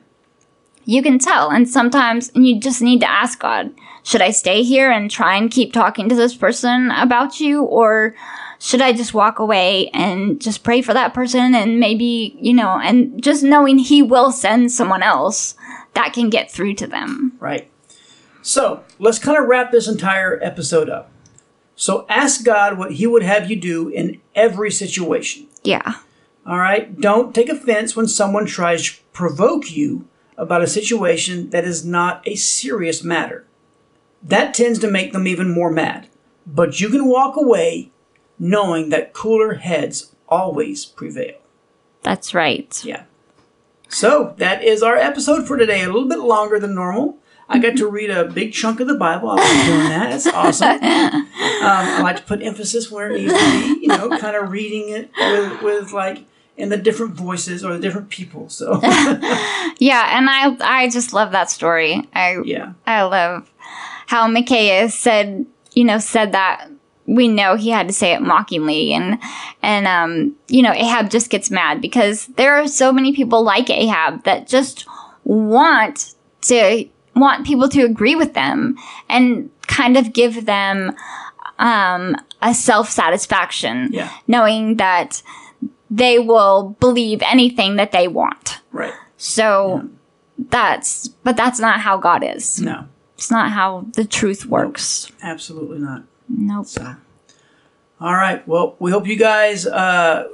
You 0.84 1.02
can 1.02 1.18
tell. 1.18 1.50
And 1.50 1.68
sometimes 1.68 2.30
you 2.34 2.60
just 2.60 2.80
need 2.82 3.00
to 3.00 3.10
ask 3.10 3.40
God, 3.40 3.72
should 4.04 4.22
I 4.22 4.30
stay 4.30 4.62
here 4.62 4.90
and 4.90 5.10
try 5.10 5.36
and 5.36 5.50
keep 5.50 5.72
talking 5.72 6.08
to 6.08 6.14
this 6.14 6.36
person 6.36 6.90
about 6.92 7.40
you? 7.40 7.62
Or 7.64 8.14
should 8.60 8.82
I 8.82 8.92
just 8.92 9.14
walk 9.14 9.38
away 9.38 9.88
and 9.88 10.40
just 10.40 10.62
pray 10.62 10.82
for 10.82 10.94
that 10.94 11.12
person 11.14 11.54
and 11.54 11.80
maybe, 11.80 12.36
you 12.40 12.52
know, 12.54 12.78
and 12.78 13.20
just 13.22 13.42
knowing 13.42 13.78
He 13.78 14.02
will 14.02 14.30
send 14.30 14.70
someone 14.70 15.02
else 15.02 15.56
that 15.94 16.12
can 16.12 16.30
get 16.30 16.52
through 16.52 16.74
to 16.74 16.86
them. 16.86 17.32
Right. 17.40 17.68
So 18.46 18.84
let's 19.00 19.18
kind 19.18 19.36
of 19.36 19.48
wrap 19.48 19.72
this 19.72 19.88
entire 19.88 20.38
episode 20.40 20.88
up. 20.88 21.10
So 21.74 22.06
ask 22.08 22.44
God 22.44 22.78
what 22.78 22.92
He 22.92 23.04
would 23.04 23.24
have 23.24 23.50
you 23.50 23.56
do 23.56 23.88
in 23.88 24.20
every 24.36 24.70
situation. 24.70 25.48
Yeah. 25.64 25.96
All 26.46 26.58
right. 26.58 26.98
Don't 27.00 27.34
take 27.34 27.48
offense 27.48 27.96
when 27.96 28.06
someone 28.06 28.46
tries 28.46 28.88
to 28.88 29.00
provoke 29.12 29.74
you 29.74 30.06
about 30.38 30.62
a 30.62 30.68
situation 30.68 31.50
that 31.50 31.64
is 31.64 31.84
not 31.84 32.22
a 32.24 32.36
serious 32.36 33.02
matter. 33.02 33.44
That 34.22 34.54
tends 34.54 34.78
to 34.78 34.90
make 34.90 35.12
them 35.12 35.26
even 35.26 35.52
more 35.52 35.72
mad. 35.72 36.06
But 36.46 36.80
you 36.80 36.88
can 36.88 37.06
walk 37.06 37.36
away 37.36 37.90
knowing 38.38 38.90
that 38.90 39.12
cooler 39.12 39.54
heads 39.54 40.14
always 40.28 40.84
prevail. 40.84 41.38
That's 42.02 42.32
right. 42.32 42.80
Yeah. 42.84 43.06
So 43.88 44.34
that 44.38 44.62
is 44.62 44.84
our 44.84 44.96
episode 44.96 45.48
for 45.48 45.56
today. 45.56 45.82
A 45.82 45.86
little 45.86 46.08
bit 46.08 46.20
longer 46.20 46.60
than 46.60 46.76
normal. 46.76 47.18
I 47.48 47.58
got 47.58 47.76
to 47.76 47.88
read 47.88 48.10
a 48.10 48.24
big 48.24 48.52
chunk 48.52 48.80
of 48.80 48.88
the 48.88 48.96
Bible. 48.96 49.30
I 49.30 49.34
like 49.36 49.66
doing 49.66 49.88
that. 49.88 50.12
It's 50.12 50.26
awesome. 50.26 50.80
Um, 51.56 51.86
I 51.86 52.02
like 52.02 52.16
to 52.16 52.22
put 52.22 52.42
emphasis 52.42 52.90
where 52.90 53.10
it 53.10 53.18
needs 53.20 53.32
to 53.32 53.38
be. 53.38 53.80
You 53.82 53.88
know, 53.88 54.08
kind 54.18 54.36
of 54.36 54.50
reading 54.50 54.90
it 54.90 55.10
with, 55.18 55.62
with 55.62 55.92
like 55.92 56.24
in 56.56 56.68
the 56.68 56.76
different 56.76 57.14
voices 57.14 57.64
or 57.64 57.72
the 57.72 57.80
different 57.80 58.08
people. 58.08 58.48
So 58.48 58.74
Yeah, 59.78 60.16
and 60.16 60.28
I 60.28 60.56
I 60.60 60.88
just 60.90 61.12
love 61.12 61.32
that 61.32 61.50
story. 61.50 62.08
I 62.14 62.38
yeah, 62.44 62.72
I 62.86 63.02
love 63.02 63.50
how 64.06 64.26
Micaiah 64.28 64.90
said, 64.90 65.46
you 65.72 65.84
know, 65.84 65.98
said 65.98 66.32
that 66.32 66.68
we 67.06 67.28
know 67.28 67.56
he 67.56 67.70
had 67.70 67.86
to 67.88 67.94
say 67.94 68.12
it 68.12 68.20
mockingly 68.20 68.92
and 68.92 69.18
and 69.62 69.86
um 69.86 70.34
you 70.48 70.60
know 70.60 70.72
Ahab 70.72 71.08
just 71.08 71.30
gets 71.30 71.50
mad 71.50 71.80
because 71.80 72.26
there 72.36 72.54
are 72.56 72.66
so 72.66 72.92
many 72.92 73.14
people 73.14 73.44
like 73.44 73.70
Ahab 73.70 74.24
that 74.24 74.48
just 74.48 74.86
want 75.24 76.14
to 76.42 76.88
want 77.16 77.46
people 77.46 77.68
to 77.70 77.82
agree 77.82 78.14
with 78.14 78.34
them 78.34 78.76
and 79.08 79.50
kind 79.66 79.96
of 79.96 80.12
give 80.12 80.44
them 80.46 80.94
um 81.58 82.14
a 82.42 82.52
self-satisfaction 82.54 83.88
yeah, 83.92 84.10
knowing 84.26 84.76
that 84.76 85.22
they 85.90 86.18
will 86.18 86.76
believe 86.80 87.22
anything 87.22 87.76
that 87.76 87.92
they 87.92 88.06
want. 88.08 88.60
right. 88.72 88.92
So 89.16 89.88
that's 90.38 91.08
but 91.08 91.36
that's 91.36 91.58
not 91.58 91.80
how 91.80 91.96
God 91.96 92.22
is. 92.22 92.60
No, 92.60 92.86
It's 93.14 93.30
not 93.30 93.50
how 93.52 93.86
the 93.94 94.04
truth 94.04 94.44
works. 94.46 95.10
absolutely 95.22 95.78
not. 95.78 96.02
Nope. 96.28 96.66
So, 96.66 96.96
all 98.00 98.12
right. 98.14 98.46
Well, 98.46 98.76
we 98.78 98.90
hope 98.90 99.06
you 99.06 99.16
guys. 99.16 99.66
Uh, 99.66 100.28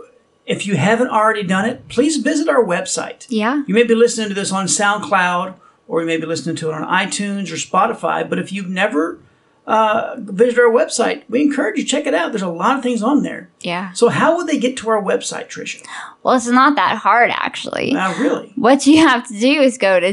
if 0.44 0.66
you 0.66 0.74
haven't 0.76 1.08
already 1.10 1.44
done 1.44 1.66
it, 1.68 1.86
please 1.88 2.16
visit 2.16 2.48
our 2.48 2.64
website. 2.64 3.26
Yeah. 3.28 3.62
You 3.68 3.74
may 3.74 3.84
be 3.84 3.94
listening 3.94 4.28
to 4.30 4.34
this 4.34 4.50
on 4.50 4.66
SoundCloud 4.66 5.54
or 5.88 6.00
you 6.00 6.06
may 6.06 6.16
be 6.16 6.26
listening 6.26 6.56
to 6.56 6.70
it 6.70 6.74
on 6.74 6.82
iTunes 6.88 7.50
or 7.52 7.56
Spotify. 7.56 8.28
But 8.28 8.38
if 8.38 8.52
you've 8.52 8.68
never 8.68 9.18
uh, 9.66 10.14
visited 10.18 10.58
our 10.60 10.70
website, 10.70 11.22
we 11.28 11.40
encourage 11.42 11.76
you 11.78 11.84
to 11.84 11.88
check 11.88 12.06
it 12.06 12.14
out. 12.14 12.32
There's 12.32 12.42
a 12.42 12.48
lot 12.48 12.76
of 12.76 12.82
things 12.82 13.02
on 13.02 13.22
there. 13.22 13.48
Yeah. 13.60 13.92
So 13.92 14.08
how 14.08 14.36
would 14.36 14.46
they 14.46 14.58
get 14.58 14.76
to 14.78 14.90
our 14.90 15.00
website, 15.02 15.48
Tricia? 15.48 15.84
Well, 16.22 16.34
it's 16.34 16.46
not 16.48 16.74
that 16.76 16.96
hard 16.98 17.30
actually. 17.32 17.94
Uh, 17.94 18.12
really? 18.18 18.52
What 18.56 18.86
you 18.86 18.98
have 19.06 19.26
to 19.28 19.38
do 19.38 19.60
is 19.60 19.78
go 19.78 20.00
to 20.00 20.12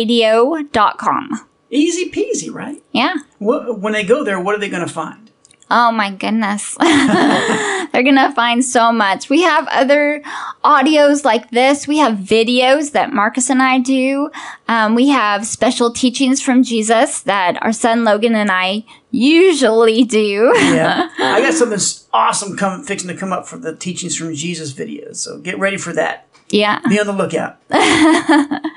www.themessengersradio.com. 0.00 1.46
Easy 1.72 2.10
peasy, 2.10 2.52
right? 2.52 2.82
Yeah. 2.92 3.14
Wh- 3.38 3.78
When 3.80 3.92
they 3.92 4.04
go 4.04 4.24
there, 4.24 4.40
what 4.40 4.54
are 4.54 4.58
they 4.58 4.68
going 4.68 4.86
to 4.86 4.92
find? 4.92 5.29
Oh 5.70 5.92
my 5.92 6.10
goodness. 6.10 6.74
They're 6.80 8.02
going 8.02 8.16
to 8.16 8.32
find 8.34 8.64
so 8.64 8.90
much. 8.92 9.28
We 9.28 9.42
have 9.42 9.68
other 9.68 10.22
audios 10.64 11.24
like 11.24 11.50
this. 11.50 11.86
We 11.86 11.98
have 11.98 12.18
videos 12.18 12.92
that 12.92 13.12
Marcus 13.12 13.50
and 13.50 13.62
I 13.62 13.78
do. 13.78 14.30
Um, 14.68 14.94
we 14.94 15.08
have 15.08 15.46
special 15.46 15.92
teachings 15.92 16.42
from 16.42 16.62
Jesus 16.62 17.22
that 17.22 17.62
our 17.62 17.72
son 17.72 18.04
Logan 18.04 18.34
and 18.34 18.50
I 18.50 18.84
usually 19.10 20.04
do. 20.04 20.52
Yeah, 20.56 21.08
I 21.18 21.40
got 21.40 21.54
something 21.54 21.78
awesome 22.12 22.56
coming, 22.56 22.84
fixing 22.84 23.08
to 23.08 23.16
come 23.16 23.32
up 23.32 23.46
for 23.46 23.56
the 23.56 23.74
teachings 23.74 24.16
from 24.16 24.34
Jesus 24.34 24.72
videos. 24.72 25.16
So 25.16 25.38
get 25.38 25.58
ready 25.58 25.76
for 25.76 25.92
that. 25.92 26.26
Yeah. 26.50 26.80
Be 26.88 27.00
on 27.00 27.06
the 27.06 27.12
lookout. 27.12 27.56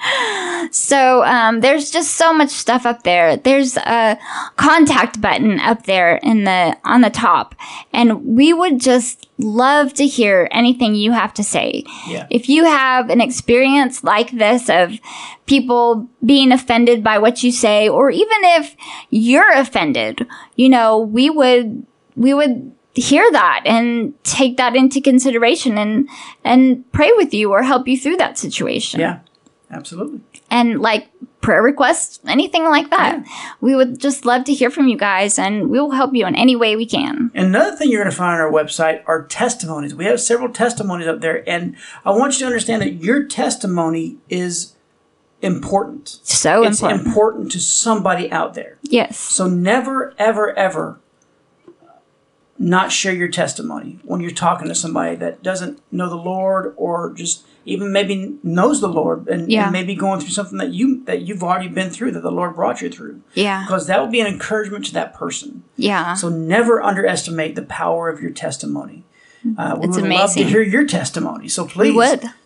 So 0.72 1.24
um, 1.24 1.60
there's 1.60 1.92
just 1.92 2.16
so 2.16 2.34
much 2.34 2.50
stuff 2.50 2.86
up 2.86 3.04
there. 3.04 3.38
There's 3.38 3.78
a 3.78 4.18
contact 4.56 5.22
button 5.22 5.60
up 5.60 5.84
there 5.84 6.16
in 6.18 6.46
the 6.46 6.76
on 6.84 7.02
the 7.02 7.10
top, 7.12 7.54
and 7.94 8.26
we 8.26 8.54
would 8.54 8.80
just 8.80 9.30
love 9.38 9.94
to 9.96 10.08
hear 10.08 10.48
anything 10.52 10.96
you 10.96 11.12
have 11.12 11.34
to 11.36 11.44
say. 11.44 11.84
Yeah. 12.08 12.26
If 12.30 12.50
you 12.50 12.66
have 12.66 13.10
an 13.10 13.22
experience 13.22 14.04
like 14.04 14.32
this 14.32 14.70
of 14.70 15.00
people 15.46 16.10
being 16.26 16.52
offended 16.52 17.04
by 17.04 17.20
what 17.20 17.44
you 17.44 17.52
say, 17.52 17.88
or 17.88 18.10
even 18.10 18.38
if 18.42 18.76
you're 19.12 19.54
offended, 19.54 20.26
you 20.56 20.70
know, 20.70 20.98
we 20.98 21.30
would 21.30 21.86
we 22.16 22.34
would 22.34 22.72
hear 22.96 23.30
that 23.32 23.62
and 23.66 24.14
take 24.24 24.58
that 24.58 24.76
into 24.76 25.02
consideration 25.02 25.78
and 25.78 26.08
and 26.44 26.90
pray 26.92 27.12
with 27.16 27.34
you 27.34 27.52
or 27.52 27.64
help 27.64 27.88
you 27.88 27.98
through 27.98 28.18
that 28.18 28.38
situation. 28.38 29.00
Yeah, 29.00 29.20
absolutely. 29.72 30.22
And 30.52 30.80
like 30.82 31.08
prayer 31.42 31.62
requests, 31.64 32.20
anything 32.28 32.64
like 32.66 32.90
that. 32.92 33.22
We 33.60 33.76
would 33.76 34.00
just 34.00 34.26
love 34.26 34.46
to 34.46 34.54
hear 34.54 34.70
from 34.70 34.88
you 34.88 34.96
guys 34.98 35.38
and 35.38 35.70
we 35.70 35.80
will 35.82 35.92
help 35.92 36.14
you 36.16 36.26
in 36.26 36.36
any 36.36 36.56
way 36.56 36.76
we 36.78 36.86
can. 36.86 37.32
And 37.34 37.48
another 37.48 37.76
thing 37.76 37.90
you're 37.92 38.02
going 38.02 38.12
to 38.12 38.16
find 38.16 38.34
on 38.36 38.40
our 38.40 38.52
website 38.52 39.02
are 39.08 39.24
testimonies. 39.26 39.94
We 39.94 40.06
have 40.06 40.22
several 40.22 40.54
testimonies 40.54 41.08
up 41.08 41.20
there, 41.20 41.44
and 41.50 41.76
I 42.06 42.12
want 42.12 42.34
you 42.36 42.40
to 42.42 42.46
understand 42.46 42.82
that 42.84 42.94
your 42.94 43.26
testimony 43.26 44.18
is 44.30 44.76
important. 45.42 46.20
So 46.24 46.64
It's 46.64 46.80
important. 46.82 47.08
important 47.08 47.52
to 47.54 47.60
somebody 47.60 48.32
out 48.32 48.54
there. 48.54 48.78
yes. 48.84 49.18
So 49.20 49.48
never, 49.48 50.14
ever, 50.18 50.58
ever 50.58 51.00
not 52.60 52.92
share 52.92 53.14
your 53.14 53.28
testimony 53.28 54.00
when 54.04 54.22
you're 54.22 54.32
talking 54.32 54.68
to 54.68 54.76
somebody 54.76 55.16
that 55.16 55.42
doesn't 55.42 55.80
know 55.92 56.08
the 56.10 56.16
Lord 56.16 56.74
or 56.78 57.12
just 57.14 57.44
even 57.66 57.92
maybe 57.92 58.38
knows 58.44 58.80
the 58.82 58.88
Lord 58.90 59.28
and, 59.28 59.50
Yeah. 59.52 59.64
and 59.64 59.72
maybe 59.74 59.96
going 59.96 60.20
through 60.20 60.30
something 60.32 60.58
that 60.60 60.72
you 60.74 61.04
that 61.06 61.22
you've 61.22 61.44
already 61.44 61.68
been 61.70 61.90
through 61.90 62.12
that 62.12 62.22
the 62.22 62.32
Lord 62.32 62.56
brought 62.56 62.82
you 62.82 62.90
through. 62.90 63.22
Yeah. 63.34 63.64
Because 63.66 63.88
that 63.88 64.00
will 64.00 64.08
be 64.10 64.20
an 64.22 64.28
encouragement 64.28 64.86
to 64.86 64.94
that 64.94 65.14
person. 65.14 65.64
Yeah. 65.78 66.14
So 66.14 66.30
never 66.30 66.82
underestimate 66.84 67.56
the 67.56 67.64
power 67.64 68.10
of 68.10 68.22
your 68.22 68.32
testimony. 68.32 69.04
Uh, 69.58 69.76
we 69.80 69.88
It's 69.88 69.98
would 70.00 70.10
love 70.10 70.34
to 70.34 70.44
hear 70.44 70.62
your 70.62 70.86
testimony. 70.86 71.50
So 71.50 71.66
please 71.66 71.94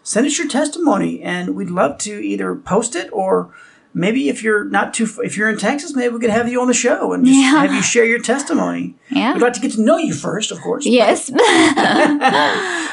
send 0.01 0.25
us 0.25 0.37
your 0.39 0.47
testimony, 0.47 1.21
and 1.21 1.55
we'd 1.55 1.69
love 1.69 1.99
to 1.99 2.11
either 2.11 2.55
post 2.55 2.95
it 2.95 3.09
or 3.11 3.49
maybe 3.97 4.29
if 4.29 4.43
you're 4.43 4.63
not 4.65 4.93
too 4.93 5.07
if 5.23 5.35
you're 5.37 5.49
in 5.49 5.57
Texas, 5.57 5.95
maybe 5.95 6.13
we 6.13 6.19
could 6.19 6.29
have 6.29 6.47
you 6.49 6.61
on 6.61 6.67
the 6.67 6.73
show 6.73 7.13
and 7.13 7.25
just 7.25 7.37
Yeah. 7.39 7.61
have 7.61 7.73
you 7.73 7.81
share 7.81 8.05
your 8.05 8.19
testimony. 8.19 8.95
Yeah. 9.09 9.33
We'd 9.33 9.41
like 9.41 9.53
to 9.53 9.59
get 9.59 9.71
to 9.73 9.81
know 9.81 9.97
you 9.97 10.13
first, 10.13 10.51
of 10.51 10.59
course. 10.61 10.85
yes. 10.85 11.29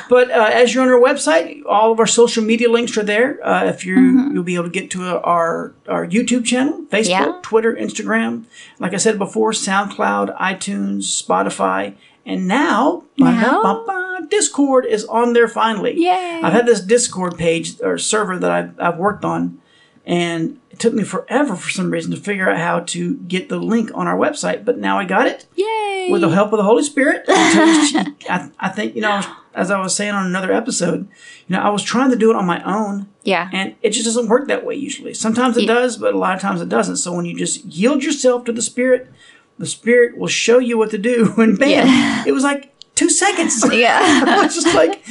But 0.07 0.31
uh, 0.31 0.51
as 0.53 0.75
you're 0.75 0.83
on 0.83 0.91
our 0.91 1.01
website, 1.01 1.63
all 1.67 1.91
of 1.91 1.99
our 1.99 2.07
social 2.07 2.45
media 2.45 2.71
links 2.71 2.97
are 2.99 3.03
there. 3.03 3.45
Uh, 3.47 3.65
if 3.65 3.87
you 3.87 3.97
you'll 4.33 4.43
be 4.43 4.55
able 4.55 4.65
to 4.65 4.71
get 4.71 4.91
to 4.93 5.19
our 5.23 5.73
our 5.89 6.07
YouTube 6.07 6.45
channel, 6.45 6.83
Facebook, 6.91 7.09
Yeah. 7.09 7.39
Twitter, 7.43 7.75
Instagram. 7.75 8.45
Like 8.79 8.93
I 8.93 8.99
said 8.99 9.19
before, 9.19 9.53
SoundCloud, 9.53 10.37
iTunes, 10.39 11.05
Spotify, 11.23 11.95
and 12.27 12.47
now, 12.47 13.05
Now? 13.17 13.63
ba-da-ba-ba, 13.63 14.27
Discord 14.29 14.85
is 14.85 15.05
on 15.07 15.33
there 15.33 15.49
finally. 15.49 15.95
Yay. 15.97 16.41
I've 16.43 16.53
had 16.53 16.67
this 16.67 16.81
Discord 16.83 17.39
page 17.39 17.81
or 17.83 17.97
server 17.97 18.39
that 18.39 18.51
I've, 18.51 18.79
I've 18.79 18.99
worked 18.99 19.25
on, 19.25 19.59
and 20.07 20.61
it 20.71 20.79
took 20.79 20.93
me 20.93 21.03
forever 21.05 21.57
for 21.57 21.71
some 21.71 21.91
reason 21.91 22.11
to 22.11 22.17
figure 22.17 22.51
out 22.51 22.59
how 22.59 22.81
to 22.81 23.15
get 23.17 23.49
the 23.49 23.59
link 23.59 23.91
on 23.95 24.07
our 24.07 24.17
website. 24.17 24.65
But 24.65 24.79
now 24.79 24.99
I 24.99 25.05
got 25.05 25.27
it 25.27 25.47
Yay. 25.55 26.09
with 26.11 26.21
the 26.21 26.29
help 26.29 26.53
of 26.53 26.59
the 26.59 26.65
Holy 26.65 26.83
Spirit. 26.83 27.25
I, 27.29 28.51
I 28.59 28.69
think, 28.71 28.95
you 28.95 29.01
know, 29.01 29.23
as 29.55 29.71
I 29.71 29.81
was 29.81 29.95
saying 29.95 30.13
on 30.15 30.27
another 30.27 30.53
episode, 30.53 31.09
you 31.47 31.57
know, 31.57 31.61
I 31.63 31.69
was 31.71 31.83
trying 31.83 32.11
to 32.11 32.17
do 32.17 32.31
it 32.31 32.37
on 32.37 32.45
my 32.45 32.63
own, 32.65 33.09
yeah. 33.23 33.49
and 33.53 33.77
it 33.83 33.91
just 33.91 34.05
doesn't 34.05 34.29
work 34.29 34.49
that 34.49 34.65
way 34.65 34.75
usually. 34.75 35.15
Sometimes 35.15 35.57
it 35.57 35.67
does, 35.67 35.97
but 35.97 36.13
a 36.15 36.19
lot 36.19 36.35
of 36.35 36.41
times 36.41 36.61
it 36.61 36.69
doesn't. 36.69 36.97
So 36.97 37.13
when 37.13 37.25
you 37.25 37.37
just 37.37 37.65
yield 37.65 38.03
yourself 38.03 38.45
to 38.47 38.53
the 38.53 38.63
Spirit, 38.63 39.11
the 39.59 39.67
Spirit 39.67 40.17
will 40.19 40.27
show 40.29 40.59
you 40.59 40.77
what 40.77 40.91
to 40.91 40.99
do. 40.99 41.33
And 41.39 41.59
bam, 41.59 41.87
Yeah. 41.87 42.25
it 42.27 42.33
was 42.33 42.43
like 42.43 42.73
two 42.95 43.09
seconds. 43.11 43.65
Yeah. 43.73 44.25
I 44.27 44.43
was 44.45 44.55
just 44.55 44.75
like, 44.75 45.05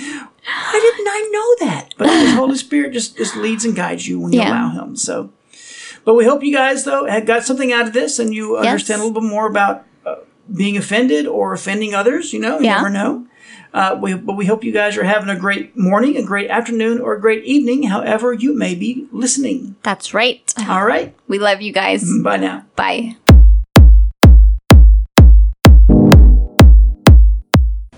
why 0.45 0.79
didn't 0.95 1.07
I 1.07 1.29
know 1.31 1.67
that? 1.67 1.93
But 1.97 2.07
the 2.07 2.31
Holy 2.35 2.55
Spirit 2.57 2.93
just, 2.93 3.17
just 3.17 3.35
leads 3.35 3.65
and 3.65 3.75
guides 3.75 4.07
you 4.07 4.19
when 4.19 4.33
you 4.33 4.39
Yeah. 4.39 4.49
allow 4.49 4.69
Him. 4.71 4.95
So, 4.95 5.29
but 6.05 6.15
we 6.15 6.25
hope 6.25 6.43
you 6.43 6.53
guys 6.53 6.83
though 6.83 7.05
had 7.05 7.25
got 7.25 7.43
something 7.45 7.71
out 7.71 7.87
of 7.87 7.93
this, 7.93 8.19
and 8.19 8.33
you 8.33 8.57
understand 8.57 9.01
a 9.01 9.05
little 9.05 9.21
bit 9.21 9.27
more 9.29 9.47
about 9.47 9.85
uh, 10.05 10.15
being 10.53 10.75
offended 10.77 11.25
or 11.27 11.53
offending 11.53 11.93
others. 11.95 12.33
You 12.33 12.39
know, 12.39 12.59
you 12.59 12.65
Yeah. 12.65 12.75
never 12.77 12.89
know. 12.89 13.25
Uh, 13.73 13.97
we, 13.99 14.13
but 14.13 14.35
we 14.37 14.45
hope 14.45 14.63
you 14.63 14.71
guys 14.71 14.97
are 14.97 15.03
having 15.03 15.29
a 15.29 15.35
great 15.39 15.75
morning, 15.75 16.15
a 16.15 16.21
great 16.21 16.47
afternoon, 16.49 17.01
or 17.01 17.15
a 17.15 17.19
great 17.19 17.43
evening, 17.43 17.83
however 17.83 18.31
you 18.31 18.55
may 18.55 18.75
be 18.75 19.07
listening. 19.11 19.75
That's 19.81 20.13
right. 20.13 20.53
All 20.69 20.85
right, 20.85 21.15
We 21.27 21.39
love 21.39 21.59
you 21.61 21.73
guys. 21.73 22.05
bye 22.21 22.37
now. 22.37 22.65
Bye. 22.75 23.15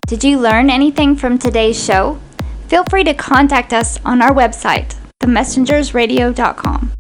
Did 0.08 0.24
you 0.24 0.40
learn 0.40 0.70
anything 0.70 1.16
from 1.16 1.38
today's 1.38 1.84
show? 1.84 2.20
Feel 2.68 2.84
free 2.90 3.04
to 3.04 3.14
contact 3.14 3.74
us 3.74 4.00
on 4.06 4.22
our 4.22 4.34
website, 4.34 4.96
themessengersradio.com. 5.22 6.92